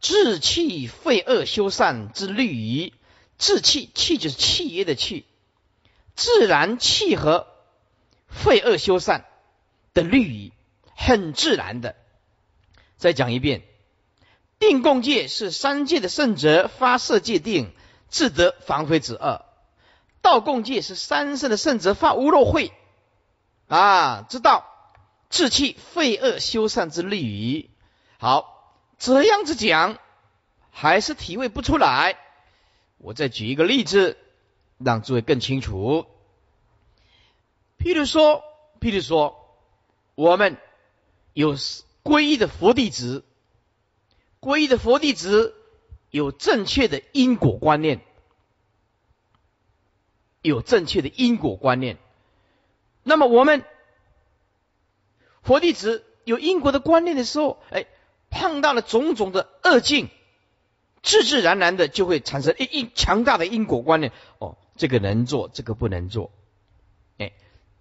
[0.00, 2.94] 志气废恶修善之律仪，
[3.36, 5.26] 志气气就是气业的气，
[6.20, 7.46] 自然契合
[8.28, 9.24] 废恶修善
[9.94, 10.52] 的律仪，
[10.94, 11.96] 很自然的。
[12.98, 13.62] 再讲一遍，
[14.58, 17.72] 定共戒是三界的圣者发射界定，
[18.10, 19.46] 自得防非止恶；
[20.20, 22.70] 道共戒是三圣的圣者发无漏慧。
[23.68, 24.66] 啊，知道
[25.30, 27.70] 志气废恶修善之利于
[28.18, 29.96] 好，这样子讲
[30.70, 32.18] 还是体会不出来。
[32.98, 34.18] 我再举一个例子，
[34.82, 36.06] 让诸位更清楚。
[37.78, 38.42] 譬如说，
[38.80, 39.36] 譬如说，
[40.14, 40.56] 我们
[41.32, 41.56] 有
[42.02, 43.24] 皈依的佛弟子，
[44.40, 45.54] 皈依的佛弟子
[46.10, 48.00] 有正确的因果观念，
[50.42, 51.98] 有正确的因果观念。
[53.02, 53.64] 那么我们
[55.42, 57.86] 佛弟子有因果的观念的时候，哎，
[58.28, 60.08] 碰到了种种的恶境，
[61.02, 64.12] 自自然然的就会产生一一强大的因果观念。
[64.38, 66.30] 哦，这个能做，这个不能做。
[67.18, 67.32] 哎，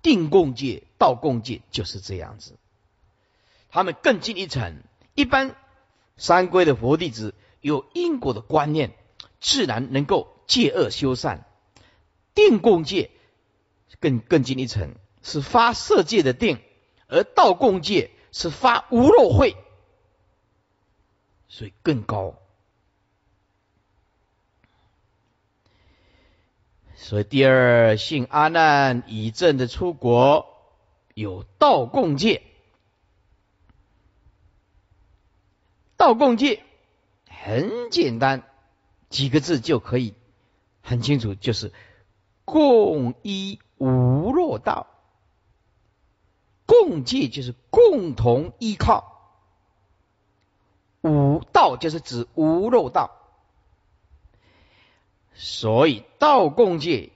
[0.01, 2.57] 定共界、道共界就是这样子。
[3.69, 4.83] 他们更进一层，
[5.15, 5.55] 一般
[6.17, 8.91] 三归的佛弟子有因果的观念，
[9.39, 11.45] 自然能够戒恶修善。
[12.35, 13.11] 定共界
[14.01, 16.59] 更更进一层，是发色界的定，
[17.07, 19.55] 而道共界是发无漏慧，
[21.47, 22.35] 所以更高。
[27.01, 30.45] 所以第二姓阿难以正的出国
[31.13, 32.43] 有道共界，
[35.95, 36.61] 道共界
[37.25, 38.43] 很简单，
[39.09, 40.13] 几个字就可以
[40.81, 41.71] 很清楚，就是
[42.43, 44.85] 共依无漏道，
[46.65, 49.33] 共戒就是共同依靠，
[51.01, 53.18] 无道就是指无漏道。
[55.41, 57.11] 所以道共界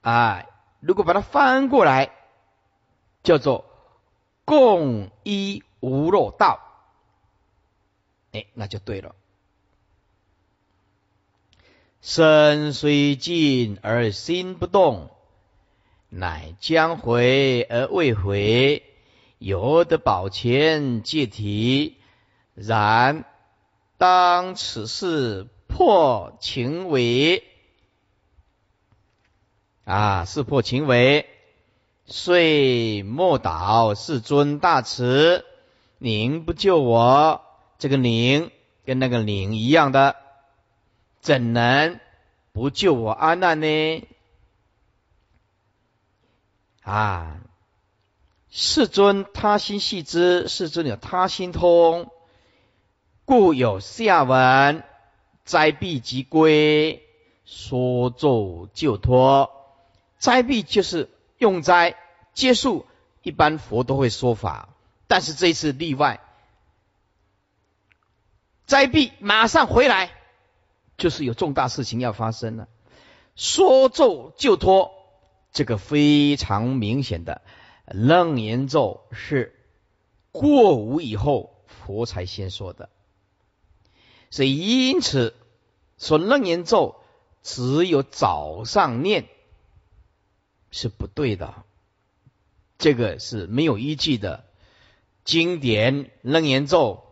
[0.00, 0.46] 啊，
[0.78, 2.12] 如果把它翻过来，
[3.24, 3.64] 叫做
[4.44, 6.60] 共一无漏道，
[8.30, 9.16] 哎，那就对了。
[12.00, 15.10] 身虽静而心不动，
[16.10, 18.84] 乃将回而未回，
[19.38, 21.98] 犹得保全戒体。
[22.54, 23.24] 然
[23.98, 25.48] 当此事。
[25.74, 27.42] 破情为
[29.84, 31.26] 啊，是破情为，
[32.04, 35.46] 遂莫倒世尊大慈，
[35.96, 37.42] 您不救我，
[37.78, 38.50] 这个您
[38.84, 40.16] 跟那个您一样的，
[41.20, 41.98] 怎能
[42.52, 44.06] 不救我阿难呢？
[46.82, 47.40] 啊，
[48.50, 52.10] 世尊他心细知，世尊有他心通，
[53.24, 54.84] 故有下文。
[55.44, 57.02] 灾必即归，
[57.44, 59.50] 说咒就脱。
[60.18, 61.96] 灾必就是用灾
[62.32, 62.86] 结束，
[63.22, 64.68] 一般佛都会说法，
[65.08, 66.20] 但是这一次例外。
[68.66, 70.12] 灾必马上回来，
[70.96, 72.68] 就是有重大事情要发生了。
[73.34, 74.92] 说咒就脱，
[75.52, 77.42] 这个非常明显的
[77.86, 79.58] 楞严咒是
[80.30, 82.88] 过午以后佛才先说的。
[84.32, 85.34] 所以，因此
[85.98, 86.96] 说楞严咒
[87.42, 89.28] 只有早上念
[90.70, 91.64] 是不对的，
[92.78, 94.44] 这个是没有依据的。
[95.22, 97.04] 经典楞严咒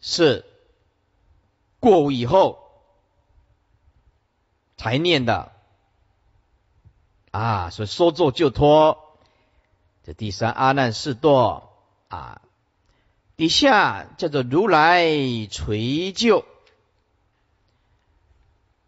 [0.00, 0.44] 是
[1.80, 2.70] 过午以后
[4.76, 5.50] 才念的
[7.32, 9.18] 啊，所以说做就脱。
[10.04, 11.64] 这第三阿难示堕
[12.06, 12.42] 啊。
[13.38, 15.06] 底下叫做如来
[15.48, 16.44] 垂救，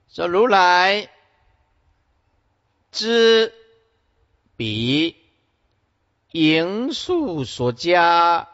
[0.09, 1.09] 说如来
[2.91, 3.55] 知
[4.57, 5.15] 彼
[6.33, 8.49] 营树所加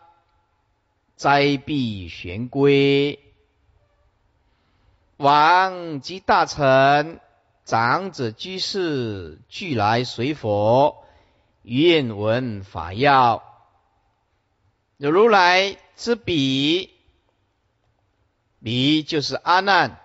[1.16, 3.18] 灾必玄归，
[5.16, 7.22] 王及大臣、
[7.64, 11.06] 长者、居士俱来随佛，
[11.62, 13.42] 愿闻法要。
[14.98, 15.78] 有如来。
[15.96, 16.90] 知彼，
[18.62, 19.98] 彼就是阿难。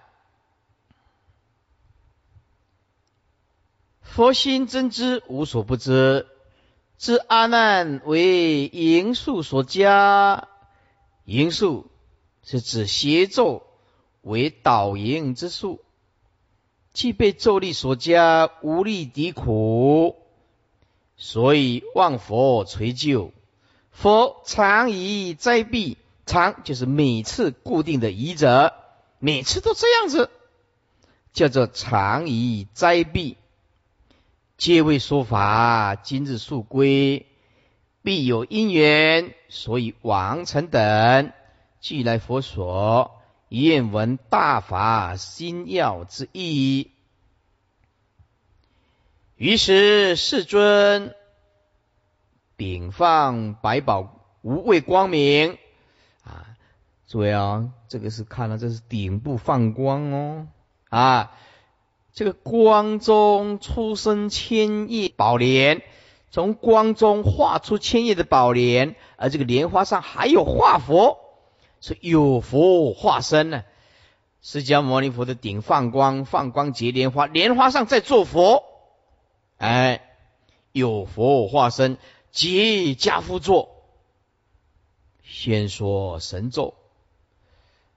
[4.01, 6.27] 佛心真知，无所不知。
[6.97, 10.47] 知阿难为因数所加，
[11.25, 11.89] 因数
[12.43, 13.63] 是指邪咒
[14.21, 15.84] 为导引之术，
[16.93, 20.15] 既被咒力所加，无力敌苦，
[21.17, 23.34] 所以望佛垂救。
[23.91, 28.73] 佛常以灾避，常就是每次固定的仪者，
[29.19, 30.32] 每次都这样子，
[31.34, 33.38] 叫做常以灾避。
[34.58, 37.27] 皆为说法，今日速归，
[38.01, 41.32] 必有因缘，所以王臣等
[41.80, 46.91] 俱来佛所，愿闻大法心要之意。
[49.36, 51.15] 于是世尊。
[52.62, 55.58] 顶放百宝无畏光明
[56.24, 56.45] 啊！
[57.08, 60.47] 注意啊，这个是看了，这是顶部放光哦
[60.88, 61.32] 啊！
[62.13, 65.82] 这个光中出生千叶宝莲，
[66.30, 71.17] 从光中画出千叶的宝莲，而这个莲花上还有画佛，
[71.79, 73.63] 是有佛化身呢。
[74.44, 78.63] 释迦牟尼佛的顶放光，放光结莲花，莲花上在做佛，
[79.58, 80.04] 哎，
[80.71, 81.98] 有佛化身。
[82.32, 83.84] 即家夫作，
[85.23, 86.75] 先说神咒。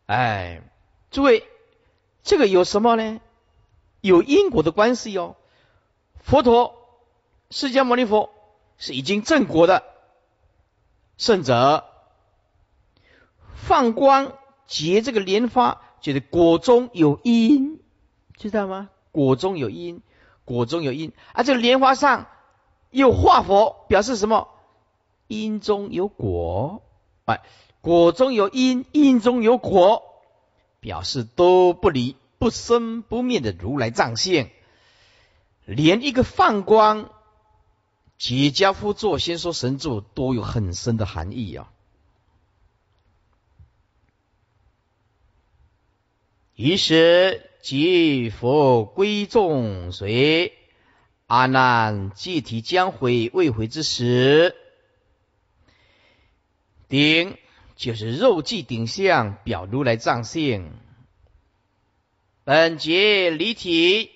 [0.06, 0.62] 哎，
[1.10, 1.46] 诸位，
[2.22, 3.20] 这个有什么呢？
[4.00, 5.36] 有因果的关系哦。
[6.20, 6.74] 佛陀，
[7.50, 8.30] 释迦牟尼佛
[8.76, 9.84] 是已经正果的
[11.16, 11.84] 圣者，
[13.54, 17.80] 放光结这个莲花，就是果中有因，
[18.36, 18.90] 知道吗？
[19.12, 20.02] 果中有因，
[20.44, 22.26] 果中有因，啊，这个莲花上
[22.94, 24.48] 有化佛，表示什么？
[25.26, 26.82] 因中有果，
[27.24, 27.42] 哎，
[27.80, 30.02] 果中有因，因中有果，
[30.78, 34.48] 表示都不离不生不灭的如来藏性。
[35.64, 37.10] 连一个放光，
[38.16, 41.70] 解家夫作先说神咒，都有很深的含义啊。
[46.54, 47.50] 于是。
[47.64, 50.52] 即佛归众随，
[51.26, 54.54] 阿难戒体将毁未毁之时，
[56.88, 57.38] 顶
[57.76, 60.70] 就是肉髻顶相，表如来藏性。
[62.44, 64.10] 本节离体，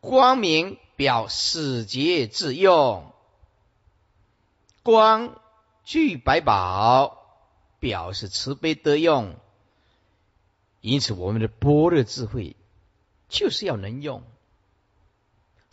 [0.00, 3.10] 光明表使节自用，
[4.82, 5.40] 光
[5.82, 7.26] 具百宝，
[7.80, 9.36] 表示慈悲得用。
[10.82, 12.54] 因此，我们的般若智慧
[13.30, 14.22] 就是要能用。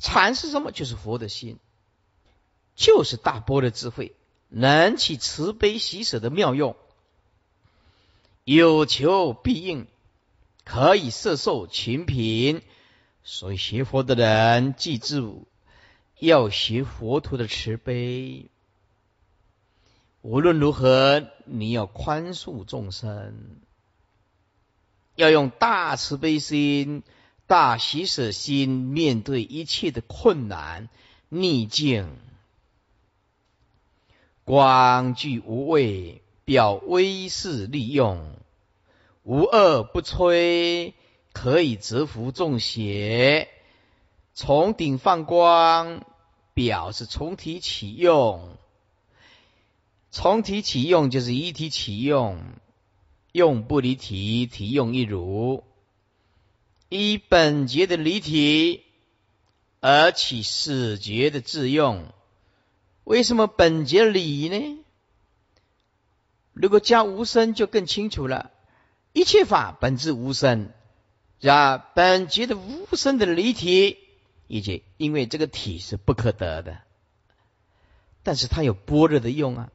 [0.01, 0.71] 禅是什么？
[0.71, 1.59] 就是佛的心，
[2.75, 4.15] 就是大波的智慧，
[4.49, 6.75] 能起慈悲喜舍的妙用。
[8.43, 9.85] 有求必应，
[10.65, 12.63] 可以摄受群品。
[13.23, 15.47] 所以学佛的人，记住
[16.17, 18.47] 要学佛陀的慈悲。
[20.23, 23.61] 无论如何，你要宽恕众生。
[25.15, 27.03] 要用大慈悲心、
[27.51, 30.87] 大喜舍心面对一切的困难
[31.27, 32.15] 逆境，
[34.45, 38.37] 光具无畏，表威势利用，
[39.23, 40.93] 无恶不摧，
[41.33, 43.49] 可以折服众邪。
[44.33, 46.05] 从顶放光，
[46.53, 48.55] 表示从体起用，
[50.09, 52.41] 从体起用就是一体起用。
[53.33, 55.65] 用不离体，体用一如，
[56.93, 58.83] 依本节的离体
[59.79, 62.05] 而起始节的自用。
[63.05, 64.83] 为什么本节理呢？
[66.51, 68.51] 如果加无声，就更清楚了。
[69.13, 70.69] 一切法本质无声，
[71.39, 73.97] 加本节的无声的离体，
[74.47, 76.81] 以及因为这个体是不可得的，
[78.21, 79.71] 但是它有般若的用啊。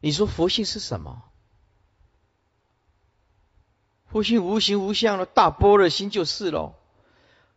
[0.00, 1.22] 你说佛性是什么？
[4.14, 6.74] 佛性无形无相了，大般若心就是喽。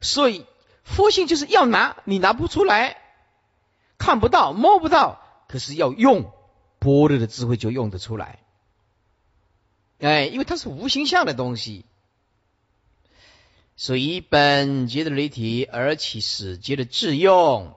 [0.02, 0.44] 所以
[0.84, 2.98] 佛性就是要拿，你拿不出来，
[4.00, 6.34] 看不到摸不到，可是要用
[6.80, 8.40] 般若的智慧就用得出来。
[10.00, 11.86] 哎，因为它是无形象的东西，
[13.76, 17.76] 所以本节的雷体而起始节的智用，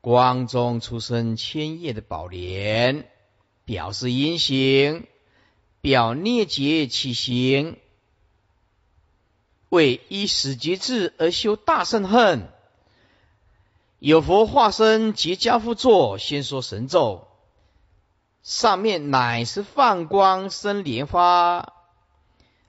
[0.00, 3.08] 光中出生千叶的宝莲，
[3.64, 5.06] 表示阴行。
[5.80, 7.78] 表孽劫起行，
[9.70, 12.48] 为依始节智而修大圣恨。
[13.98, 17.28] 有佛化身结家父座，先说神咒，
[18.42, 21.72] 上面乃是放光生莲花，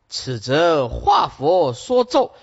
[0.10, 2.34] 此则化佛说咒。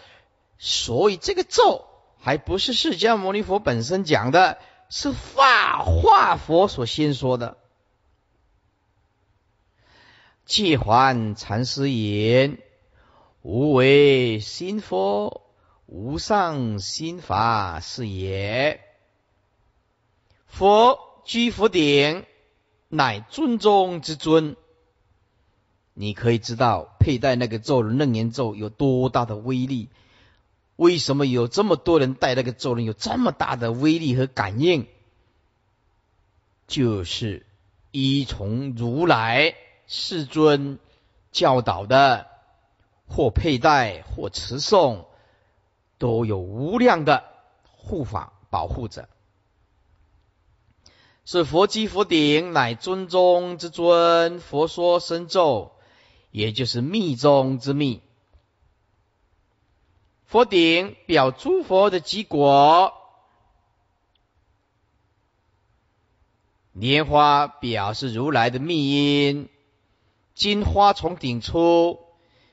[0.59, 1.87] 所以这个咒
[2.19, 4.59] 还不是释迦牟尼佛本身讲的，
[4.91, 7.57] 是化化佛所先说的。
[10.49, 12.57] 戒还禅师言
[13.45, 15.43] ：“无为心佛，
[15.85, 18.81] 无上心法是也。
[20.47, 22.25] 佛居佛顶，
[22.89, 24.57] 乃尊中之尊。
[25.93, 29.91] 你可以知道佩戴那个咒人楞严咒有多大的威力？
[30.77, 34.87] 为什么有这么多人戴那个咒人有这么大的威力和感应？
[36.67, 37.45] 就是
[37.91, 39.55] 依从如来。”
[39.89, 40.79] 世尊
[41.33, 42.27] 教导的，
[43.09, 45.07] 或佩戴，或持诵，
[45.97, 47.25] 都有无量的
[47.65, 49.09] 护法保护着。
[51.25, 54.41] 是佛基佛顶，乃尊中之尊。
[54.41, 55.73] 佛说深咒，
[56.31, 58.03] 也就是密中之密。
[60.27, 62.93] 佛顶表诸佛的基果，
[66.73, 68.91] 莲花表示如来的密
[69.27, 69.49] 因。
[70.39, 71.99] 金花从顶出，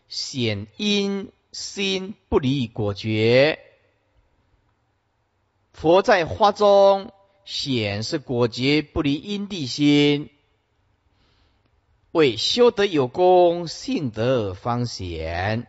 [0.09, 3.59] 显因心不离果觉。
[5.71, 7.13] 佛在花中
[7.45, 10.31] 显是果觉不离因地心，
[12.11, 15.67] 为修得有功，性德方显。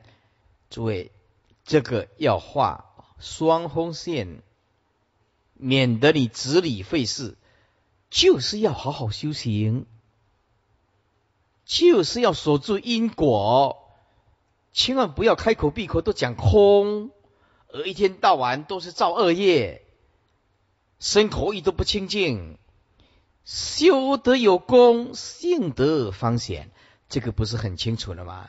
[0.71, 1.13] 诸位，
[1.67, 2.87] 这个要画
[3.19, 4.43] 双锋线，
[5.53, 7.37] 免得你执理费事，
[8.09, 9.85] 就是要好好修行。
[11.67, 13.93] 就是要守住因果，
[14.73, 17.11] 千万不要开口闭口都讲空，
[17.73, 19.83] 而一天到晚都是造恶业，
[21.01, 22.57] 身口意都不清净，
[23.45, 26.71] 修得有功，性德方显，
[27.09, 28.49] 这个不是很清楚了吗？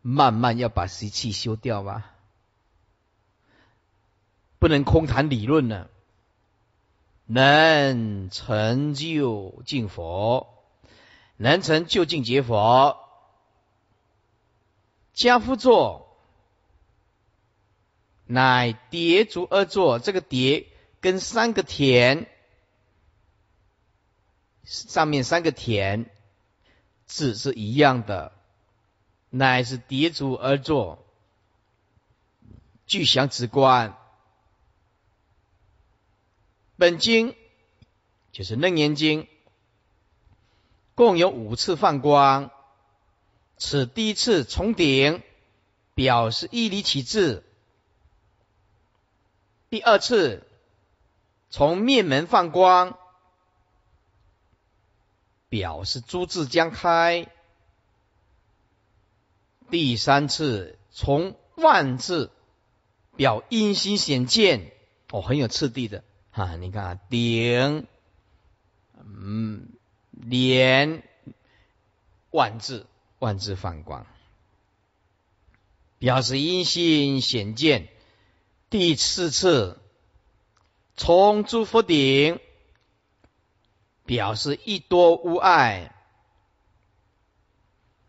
[0.00, 2.14] 慢慢要把习气修掉吧，
[4.58, 5.90] 不能空谈理论了。
[7.26, 10.59] 能成就净佛，
[11.42, 12.98] 能成就近结佛。
[15.14, 16.18] 家夫座，
[18.26, 19.98] 乃叠足而坐。
[19.98, 20.66] 这个叠
[21.00, 22.26] 跟三个田
[24.66, 26.10] 上面三个田
[27.06, 28.32] 字是一样的，
[29.30, 31.02] 乃是叠足而坐，
[32.86, 33.96] 具祥直观。
[36.76, 37.34] 本经
[38.30, 39.22] 就是《楞严经》，
[41.00, 42.50] 共有五次放光。
[43.56, 45.22] 此第一次从顶
[45.94, 47.42] 表示一离起智；
[49.70, 50.46] 第二次
[51.48, 52.98] 从面门放光，
[55.48, 57.30] 表示诸智将开；
[59.70, 62.30] 第三次从万字
[63.16, 64.70] 表阴心显见，
[65.10, 66.04] 哦，很有次第的。
[66.32, 67.86] 啊，你看顶，
[69.02, 69.66] 嗯，
[70.22, 71.02] 连
[72.30, 72.86] 万字
[73.18, 74.06] 万字放光，
[75.98, 77.88] 表示阴心显见。
[78.68, 79.80] 第四次
[80.96, 82.38] 从诸佛顶，
[84.04, 85.94] 表示一多无碍。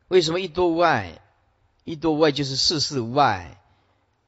[0.07, 1.21] 为什么一多无碍？
[1.83, 3.57] 一多无碍就是事事无碍。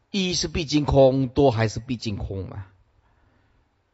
[0.10, 2.68] 一是毕竟空，多还是毕竟空嘛？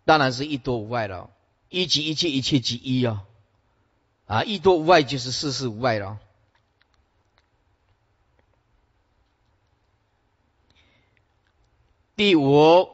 [0.06, 1.30] 当然是一多无碍了，
[1.70, 3.22] 一即一切，一切即一哦，
[4.30, 6.20] 啊，一多无碍就是事事无碍了。
[12.16, 12.90] 第五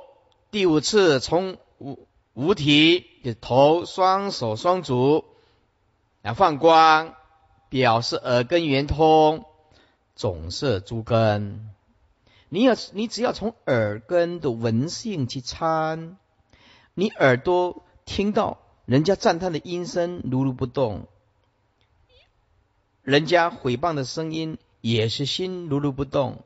[0.49, 5.25] 第五次从五五体的头、双手、双足
[6.21, 7.15] 来放光，
[7.67, 9.43] 表示耳根圆通，
[10.15, 11.69] 总摄诸根。
[12.47, 16.17] 你要你只要从耳根的闻性去参。
[16.93, 21.09] 你耳朵听到人家赞叹的音声如如不动，
[23.06, 26.43] 人家诽谤的声音也是心如如不动。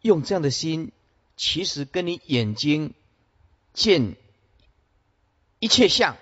[0.00, 0.92] 用这样的心，
[1.36, 2.94] 其实跟你眼睛
[3.74, 4.16] 见
[5.58, 6.16] 一切相，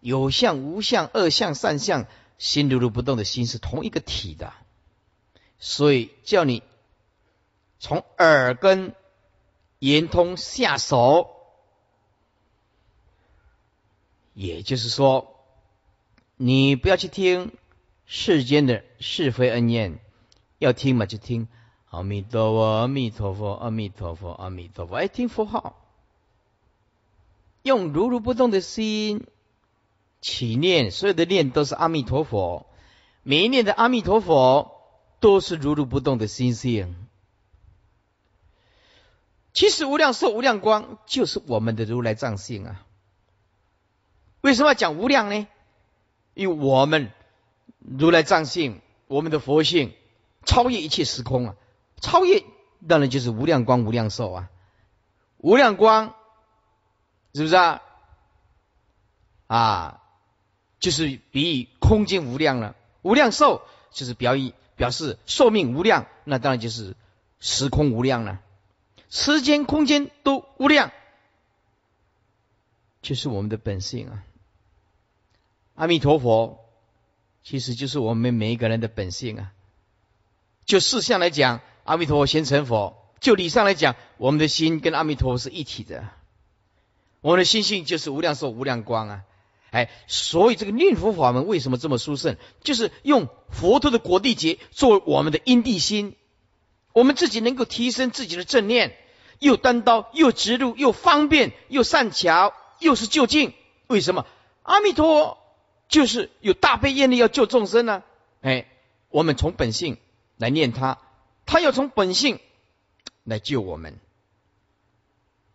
[0.00, 2.06] 有相无相、恶相善相，
[2.38, 4.52] 心如如不动的心是同一个体的。
[5.58, 6.62] 所以叫你
[7.80, 8.94] 从耳根
[9.80, 11.34] 圆通下手。
[14.32, 15.34] 也就是说，
[16.36, 17.52] 你不要去听
[18.10, 20.00] 世间的是非恩怨，
[20.58, 21.46] 要听嘛就听
[21.90, 24.96] 阿弥陀佛，阿弥陀佛，阿弥陀佛，阿弥陀佛。
[24.96, 25.76] 哎，听佛号，
[27.62, 29.26] 用如如不动的心
[30.22, 32.66] 起念，所有的念都是阿弥陀佛，
[33.22, 34.80] 每一念的阿弥陀佛
[35.20, 36.96] 都是如如不动的心性。
[39.52, 42.86] 其实无量寿、无量光就是我们的如来藏性啊。
[44.40, 45.46] 为什么要讲无量呢？
[46.32, 47.10] 因为我们
[47.96, 49.94] 如来藏性，我们的佛性
[50.44, 51.56] 超越一切时空啊！
[52.00, 52.44] 超越
[52.86, 54.50] 当然就是无量光、无量寿啊！
[55.38, 56.14] 无量光
[57.34, 57.82] 是不是啊？
[59.46, 60.02] 啊，
[60.80, 62.76] 就是比喻空间无量了。
[63.02, 66.94] 无量寿就是表意表示寿命无量，那当然就是
[67.40, 68.40] 时空无量了。
[69.08, 70.92] 时间、空间都无量，
[73.00, 74.24] 就是我们的本性啊！
[75.74, 76.67] 阿弥陀佛，
[77.48, 79.52] 其实就是我们每一个人的本性啊。
[80.66, 86.06] 就事相来讲，阿弥陀佛先成佛；就理上来讲，我们的心跟阿弥陀佛是一体的。
[87.22, 89.22] 我们的心性就是无量寿、无量光啊！
[89.70, 92.36] 哎，所以这个念佛法门为什么这么殊胜？
[92.62, 96.16] 就是用佛陀的果地劫作为我们的因地心，
[96.92, 98.94] 我们自己能够提升自己的正念，
[99.38, 103.54] 又单刀，又直入，又方便，又善巧，又是就近。
[103.86, 104.26] 为什么？
[104.64, 105.37] 阿弥陀。
[105.88, 108.02] 就是有大悲愿力要救众生呢，
[108.42, 108.66] 哎，
[109.08, 109.96] 我们从本性
[110.36, 110.98] 来念他，
[111.46, 112.40] 他要从本性
[113.24, 113.98] 来救我们，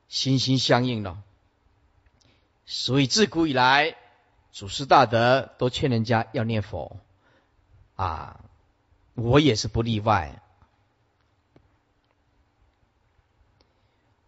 [0.09, 1.21] 心心相印了。
[2.65, 3.95] 所以自古以来，
[4.51, 6.97] 祖师大德都劝人家要念佛，
[7.95, 8.39] 啊，
[9.13, 10.41] 我也是不例外。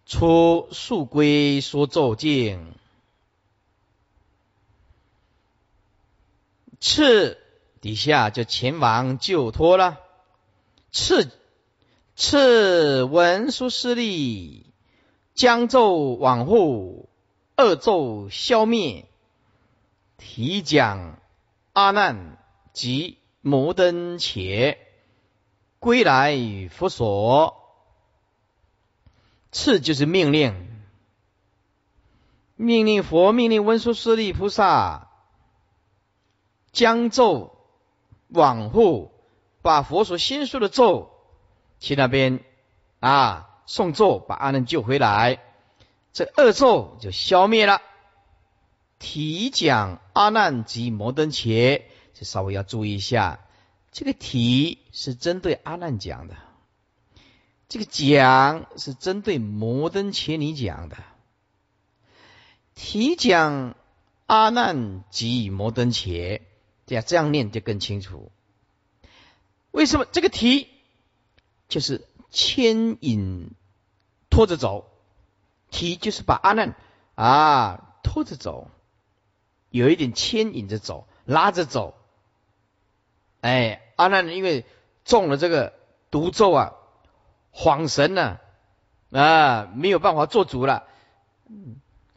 [0.05, 2.75] 出宿归说咒经。
[6.87, 7.39] 次
[7.81, 9.99] 底下就前往救托了。
[10.91, 11.31] 次
[12.15, 14.71] 次文殊师利
[15.33, 17.09] 将咒往护，
[17.57, 19.07] 恶咒消灭，
[20.17, 21.19] 提讲
[21.73, 22.37] 阿难
[22.71, 24.77] 及摩登伽
[25.79, 26.37] 归来
[26.69, 27.63] 佛所。
[29.51, 30.83] 次就是命令，
[32.55, 35.04] 命令佛命令文殊师利菩萨
[36.75, 37.55] 将咒
[38.27, 39.11] 往护，
[39.61, 41.09] 把佛所新说的咒
[41.79, 42.43] 去那边
[42.99, 45.41] 啊送咒，把阿难救回来，
[46.11, 47.81] 这恶咒就消灭了。
[48.99, 53.39] 提讲阿难及摩登伽，这稍微要注意一下，
[53.93, 56.35] 这个提是针对阿难讲的。
[57.69, 60.97] 这个讲是针对摩登伽尼讲的，
[62.75, 63.75] 提讲
[64.25, 66.41] 阿难及摩登伽，
[66.85, 68.31] 这样这样念就更清楚。
[69.71, 70.69] 为什么这个提
[71.67, 73.51] 就是牵引
[74.29, 74.89] 拖着走？
[75.71, 76.75] 提就是把阿难
[77.15, 78.69] 啊拖着走，
[79.69, 81.95] 有一点牵引着走，拉着走。
[83.41, 84.65] 哎，阿难因为
[85.03, 85.73] 中了这个
[86.11, 86.73] 毒咒啊。
[87.57, 88.37] 恍神呢
[89.11, 90.87] 啊，没有办法做主了。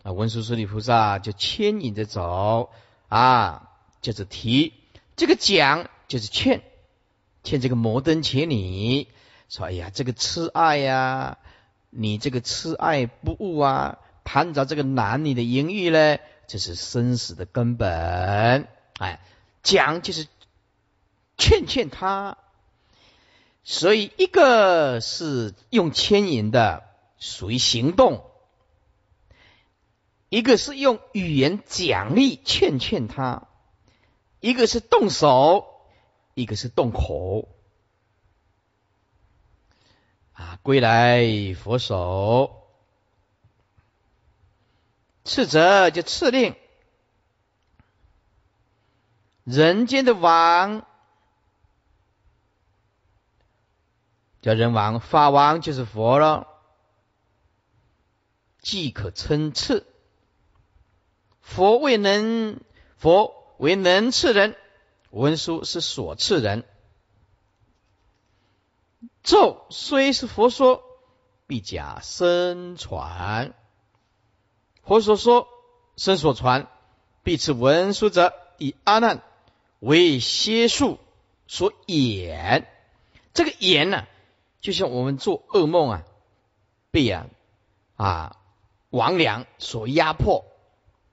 [0.03, 2.73] 啊，文殊师利菩萨就牵引着走
[3.09, 3.68] 啊，
[4.01, 4.73] 就是提
[5.17, 6.63] 这个讲，就是劝
[7.43, 9.09] 劝这个摩登伽女
[9.49, 11.39] 说：“哎呀，这个痴爱呀，
[11.91, 18.69] 你这个痴爱不悟啊，攀着这个男女的淫欲呢，这是生死的根本。
[18.99, 19.21] 哎，
[19.63, 20.27] 讲就是
[21.37, 22.39] 劝劝他。”
[23.65, 26.85] 所以，一个是用牵引的，
[27.19, 28.23] 属于行动；
[30.31, 33.48] 一个是用语言奖励劝劝他；
[34.41, 35.83] 一个是动手，
[36.35, 37.49] 一个是动口。
[40.33, 42.69] 啊，归来佛手，
[45.25, 46.55] 次者就次令，
[49.43, 50.87] 人间的王。
[54.41, 56.47] 叫人王，法王就是佛了，
[58.61, 59.85] 即可称次。
[61.41, 62.61] 佛未能，
[62.97, 64.57] 佛为能赐人，
[65.11, 66.65] 文殊是所赐人。
[69.23, 70.83] 咒虽是佛说，
[71.47, 73.55] 必假身传。
[74.83, 75.49] 佛所说，
[75.97, 76.69] 身所传，
[77.23, 79.23] 必此文殊者，以阿难
[79.81, 80.99] 为邪术
[81.47, 82.67] 所演。
[83.35, 84.07] 这个演呢？
[84.61, 86.05] 就像我们做噩梦啊，
[86.91, 87.27] 被啊
[87.97, 88.37] 啊
[88.91, 90.45] 魍魉所压迫，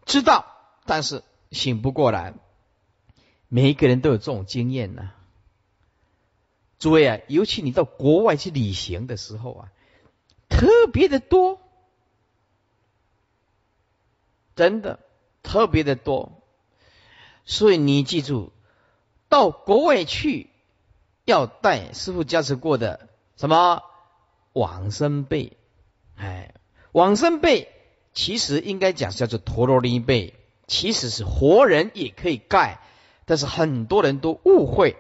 [0.06, 0.46] 知道
[0.86, 1.22] 但是
[1.52, 2.34] 醒不过来。
[3.48, 5.12] 每一个人都有这种经验呢。
[6.78, 9.72] 诸位啊，尤其你到国外去旅行的时候啊，
[10.50, 11.62] 特别的多，
[14.56, 15.00] 真的
[15.42, 16.42] 特别的多。
[17.46, 18.52] 所以你记住，
[19.30, 20.50] 到国外去
[21.24, 23.10] 要带师傅加持过的。
[23.38, 23.84] 什么
[24.54, 25.56] 往生被？
[26.16, 26.56] 哎，
[26.92, 27.72] 往生被
[28.14, 30.34] 其实应该讲叫做陀罗尼被，
[30.68, 32.80] 其实是活人也可以盖，
[33.26, 34.98] 但是很多人都误会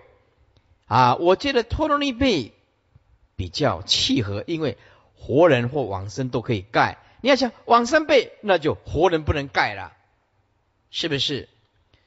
[0.86, 1.16] 啊。
[1.16, 2.53] 我觉得托罗尼被
[3.36, 4.78] 比较契合，因为
[5.16, 6.97] 活人或往生都可以盖。
[7.22, 9.93] 你要想往生被，那就活人不能盖了，
[10.91, 11.49] 是不是？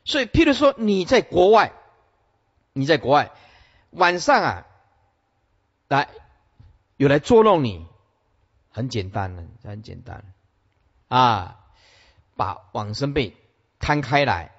[0.05, 1.73] 所以，譬如说你在国外，
[2.73, 3.33] 你在国外
[3.91, 4.65] 晚上啊。
[5.89, 6.09] 来，
[6.99, 7.87] 有来捉弄你，
[8.71, 10.23] 很简单的，很简单
[11.09, 11.65] 啊！
[12.37, 13.35] 把往生被
[13.79, 14.53] 摊开来，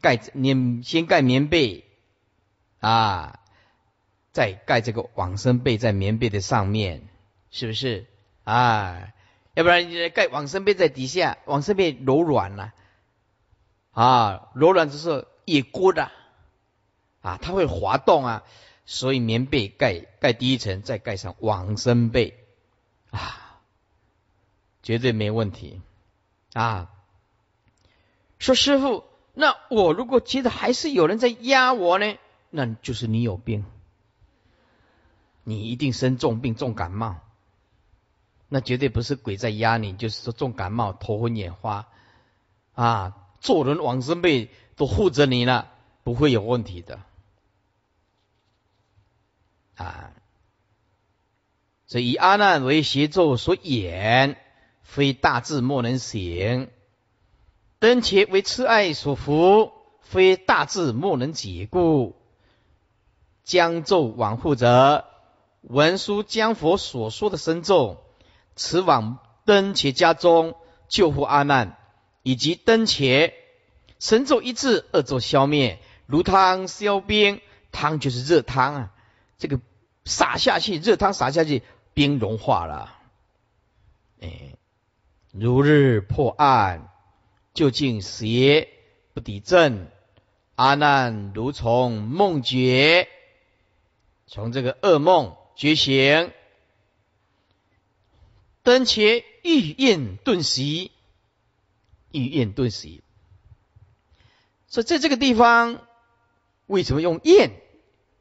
[0.00, 1.84] 盖棉先盖棉被
[2.80, 3.40] 啊，
[4.32, 7.08] 再盖这个往生被在棉被的上面，
[7.50, 8.06] 是不是
[8.44, 9.12] 啊？
[9.54, 12.74] 要不然你盖往生被在底下，往生被柔软了
[13.92, 16.10] 啊，柔软就是也锅的
[17.22, 18.44] 啊，它会滑动啊。
[18.90, 22.38] 所以棉被盖盖第一层，再盖上往生被，
[23.10, 23.60] 啊，
[24.82, 25.82] 绝对没问题
[26.54, 26.90] 啊！
[28.38, 32.16] 说师傅，那我如果觉得还是有人在压我呢，
[32.50, 33.64] 那就是你有病，
[35.44, 37.16] 你一定生重病、重感冒，
[38.48, 41.88] 那绝对不是鬼在压你，就是说重感冒、头昏眼花
[42.74, 43.14] 啊！
[43.40, 45.70] 做人往生被都护着你了，
[46.02, 47.00] 不会有问题的。
[49.76, 50.10] 啊，
[51.86, 54.36] 所以以阿难为邪咒所演，
[54.82, 56.66] 非大智莫能行；
[57.78, 62.16] 登且为痴爱所伏，非大智莫能解故。
[63.44, 65.06] 将咒往复者，
[65.62, 68.04] 文殊将佛所说的神咒，
[68.56, 70.54] 持往灯伽家中
[70.88, 71.78] 救护阿难，
[72.22, 73.32] 以及灯伽
[73.98, 77.40] 神咒一致，恶咒消灭，如汤消冰，
[77.72, 78.92] 汤就是热汤啊，
[79.38, 79.60] 这个
[80.04, 81.62] 洒下去，热汤洒下去，
[81.94, 82.94] 冰融化了，
[84.20, 84.56] 哎，
[85.32, 86.90] 如日破暗，
[87.58, 88.68] 究竟邪
[89.14, 89.88] 不抵正，
[90.54, 93.08] 阿难如从梦觉，
[94.28, 95.34] 从这个噩梦。
[95.56, 96.30] 觉醒，
[98.62, 100.92] 灯前欲宴顿息，
[102.12, 103.02] 欲宴顿息。
[104.68, 105.82] 所以在这个地方，
[106.68, 107.60] 为什么用宴？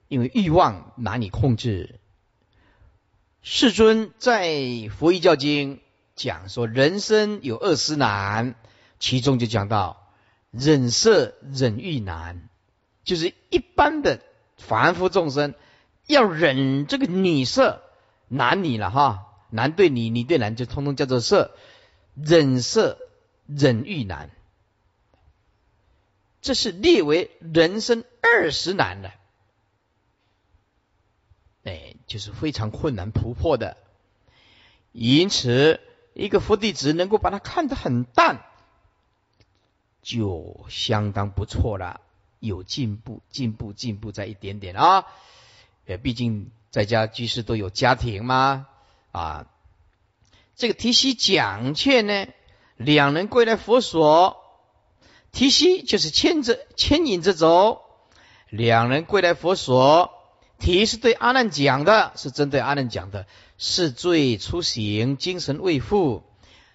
[0.07, 1.99] 因为欲望难以控制。
[3.43, 4.49] 世尊在
[4.89, 5.77] 《佛一教经》
[6.15, 8.55] 讲说，人生有二十难，
[8.99, 10.11] 其中就讲到
[10.51, 12.49] 忍色忍欲难，
[13.03, 14.21] 就是一般的
[14.57, 15.53] 凡夫众生。
[16.05, 17.83] 要忍这个女色，
[18.29, 21.53] 男女了哈，男对女，女对男，就通通叫做色，
[22.15, 22.97] 忍色
[23.45, 24.29] 忍欲难，
[26.39, 29.11] 这是列为人生二十难的，
[31.65, 33.75] 哎，就是非常困难突破的。
[34.93, 35.81] 因此，
[36.13, 38.45] 一个佛弟子能够把它看得很淡，
[40.07, 41.99] 就相当不错了，
[42.39, 45.03] 有进步，进步，进步，在一点点啊。
[45.85, 48.67] 也毕竟在家居士都有家庭嘛，
[49.11, 49.47] 啊，
[50.55, 52.27] 这个提西讲劝呢，
[52.77, 54.37] 两人归来佛所，
[55.33, 57.81] 提西就是牵着牵引着走，
[58.49, 60.13] 两人归来佛所，
[60.57, 63.27] 提是对阿难讲的，是针对阿难讲的，
[63.57, 66.23] 是罪初行，精神未复，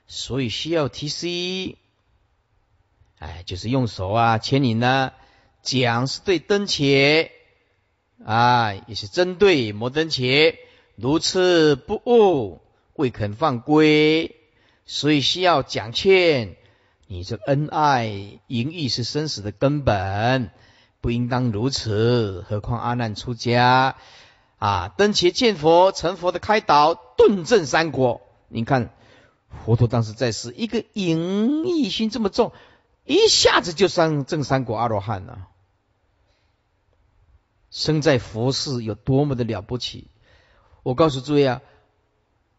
[0.06, 1.78] 所以需要提西，
[3.22, 5.12] 哎，就是用手啊牵引呢，
[5.62, 7.30] 讲是对灯前。
[8.24, 10.58] 啊，也是针对摩登伽
[10.96, 12.60] 如此不悟，
[12.94, 14.36] 未肯放归，
[14.84, 16.56] 所以需要讲劝。
[17.06, 18.06] 你这恩爱
[18.48, 20.50] 淫欲是生死的根本，
[21.00, 22.44] 不应当如此。
[22.48, 23.96] 何况阿难出家
[24.58, 28.20] 啊，登伽见佛成佛的开导，顿证三果。
[28.48, 28.94] 你看，
[29.64, 32.52] 佛陀当时在世，一个淫欲心这么重，
[33.04, 35.48] 一下子就上正三果阿罗汉了。
[37.70, 40.10] 生在佛世有多么的了不起！
[40.82, 41.62] 我告诉诸位啊，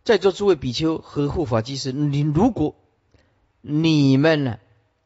[0.04, 2.76] 在座诸位比丘和护法居士，你如果
[3.62, 4.60] 你们呢，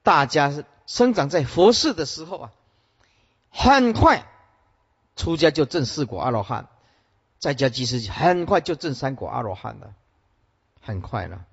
[0.04, 2.52] 大家生长在佛世的时候啊，
[3.50, 4.26] 很快
[5.18, 6.70] 出家就证四果阿罗汉，
[7.38, 9.94] 在家居士很快就证三果阿罗汉了，
[10.80, 11.46] 很快了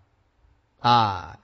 [0.79, 1.41] 啊！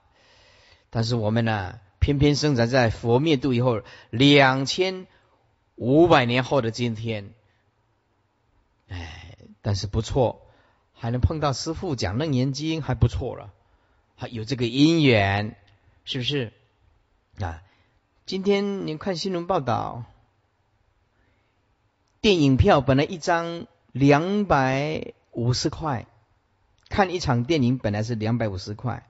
[0.91, 5.07] 但是我们呢，偏偏生长在佛灭度以后两千。
[5.77, 7.33] 五百年后的今天，
[8.89, 10.47] 哎，但是不错，
[10.93, 13.51] 还能碰到师父讲楞严经，还不错了，
[14.15, 15.57] 还有这个因缘，
[16.05, 16.53] 是不是？
[17.39, 17.63] 啊，
[18.27, 20.05] 今天你看新闻报道，
[22.21, 26.07] 电影票本来一张两百五十块，
[26.91, 29.09] 看一场电影本来是两百五十块，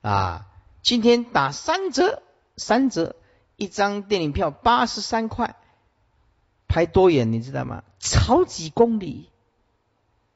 [0.00, 0.46] 啊，
[0.82, 2.22] 今天打三折，
[2.56, 3.16] 三折。
[3.56, 5.54] 一张电影票八十三块，
[6.66, 7.84] 拍多远你知道吗？
[8.26, 9.28] 好几公里，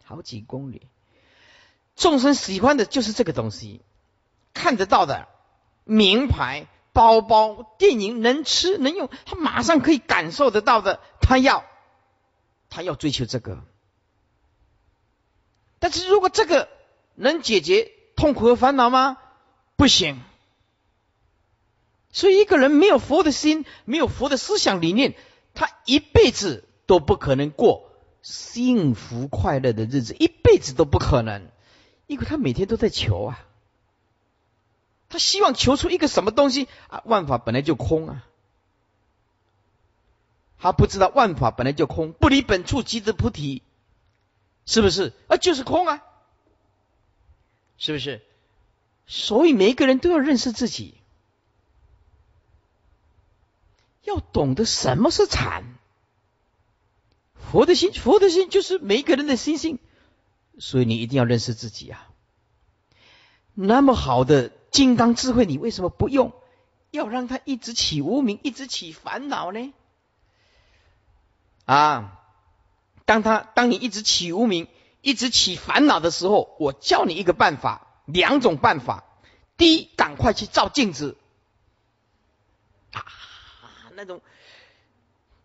[0.04, 0.88] 好几公里。
[1.96, 3.80] 众生喜欢的就是这个东西，
[4.52, 5.26] 看得到的
[5.84, 11.64] 名牌包包、电影能吃能用，他马上可以感受得到的，他要，
[12.68, 13.64] 他要追求这个。
[15.78, 16.68] 但是如果这个
[17.14, 19.16] 能解决痛苦和烦恼吗？
[19.76, 20.20] 不行。
[22.14, 25.16] 所以，一个人没有佛的心，没有佛的思想理念，
[25.52, 27.90] 他一辈子都不可能过
[28.22, 31.50] 幸福快乐的日子，一辈子都不可能，
[32.06, 33.44] 因为他每天都在求啊，
[35.08, 37.02] 他希望求出一个什么东西啊？
[37.04, 38.24] 万法本来就空啊，
[40.60, 43.62] 他不知道万法本来就空，不离本处即得菩提，
[44.66, 45.12] 是不是？
[45.26, 46.00] 啊，就是空啊，
[47.76, 48.22] 是不是？
[49.08, 50.94] 所以，每一个人都要认识自己。
[54.04, 55.64] 要懂得什么是禅，
[57.34, 59.78] 佛的心，佛的心就是每一个人的心性，
[60.58, 62.08] 所以你一定要认识自己啊。
[63.54, 66.32] 那么好的金刚智慧，你为什么不用？
[66.90, 69.72] 要让他一直起无名，一直起烦恼呢？
[71.64, 72.20] 啊，
[73.04, 74.68] 当他当你一直起无名，
[75.00, 79.02] 一直起烦恼的时候，我教你一个办法，两种办法。
[79.56, 81.16] 第一，赶快去照镜子
[82.92, 83.04] 啊。
[84.04, 84.20] 那种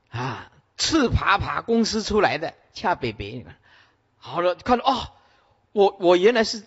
[0.10, 3.46] 啊，赤爬爬公司出来的恰北北，
[4.18, 5.12] 好了，看到哦，
[5.72, 6.66] 我我原来是，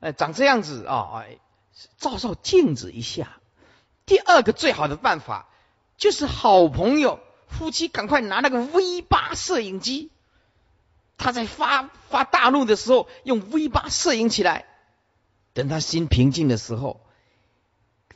[0.00, 1.38] 哎，长这样子啊，哎，
[1.98, 3.36] 照照镜子一下。
[4.06, 5.46] 第二个最好的办法
[5.96, 10.10] 就是好朋友夫妻赶快拿那个 V 八摄影机，
[11.18, 14.64] 他在发发大怒的时候用 V 八摄影起来，
[15.52, 17.00] 等他心平静的时候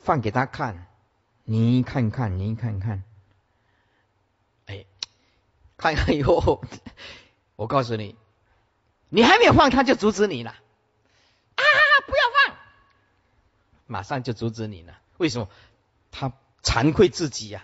[0.01, 0.87] 放给他看，
[1.47, 3.03] 你看看，你看看，
[4.65, 4.85] 哎，
[5.77, 6.63] 看看以后，
[7.55, 8.15] 我告诉你。
[9.09, 10.49] 你还没有放，他就阻止你了。
[10.51, 11.63] 啊！
[12.07, 12.17] 不要
[12.49, 12.57] 放，
[13.85, 14.99] 马上就阻止你了。
[15.17, 15.47] 为什么？
[16.11, 16.33] 他
[16.63, 17.63] 惭愧自己呀。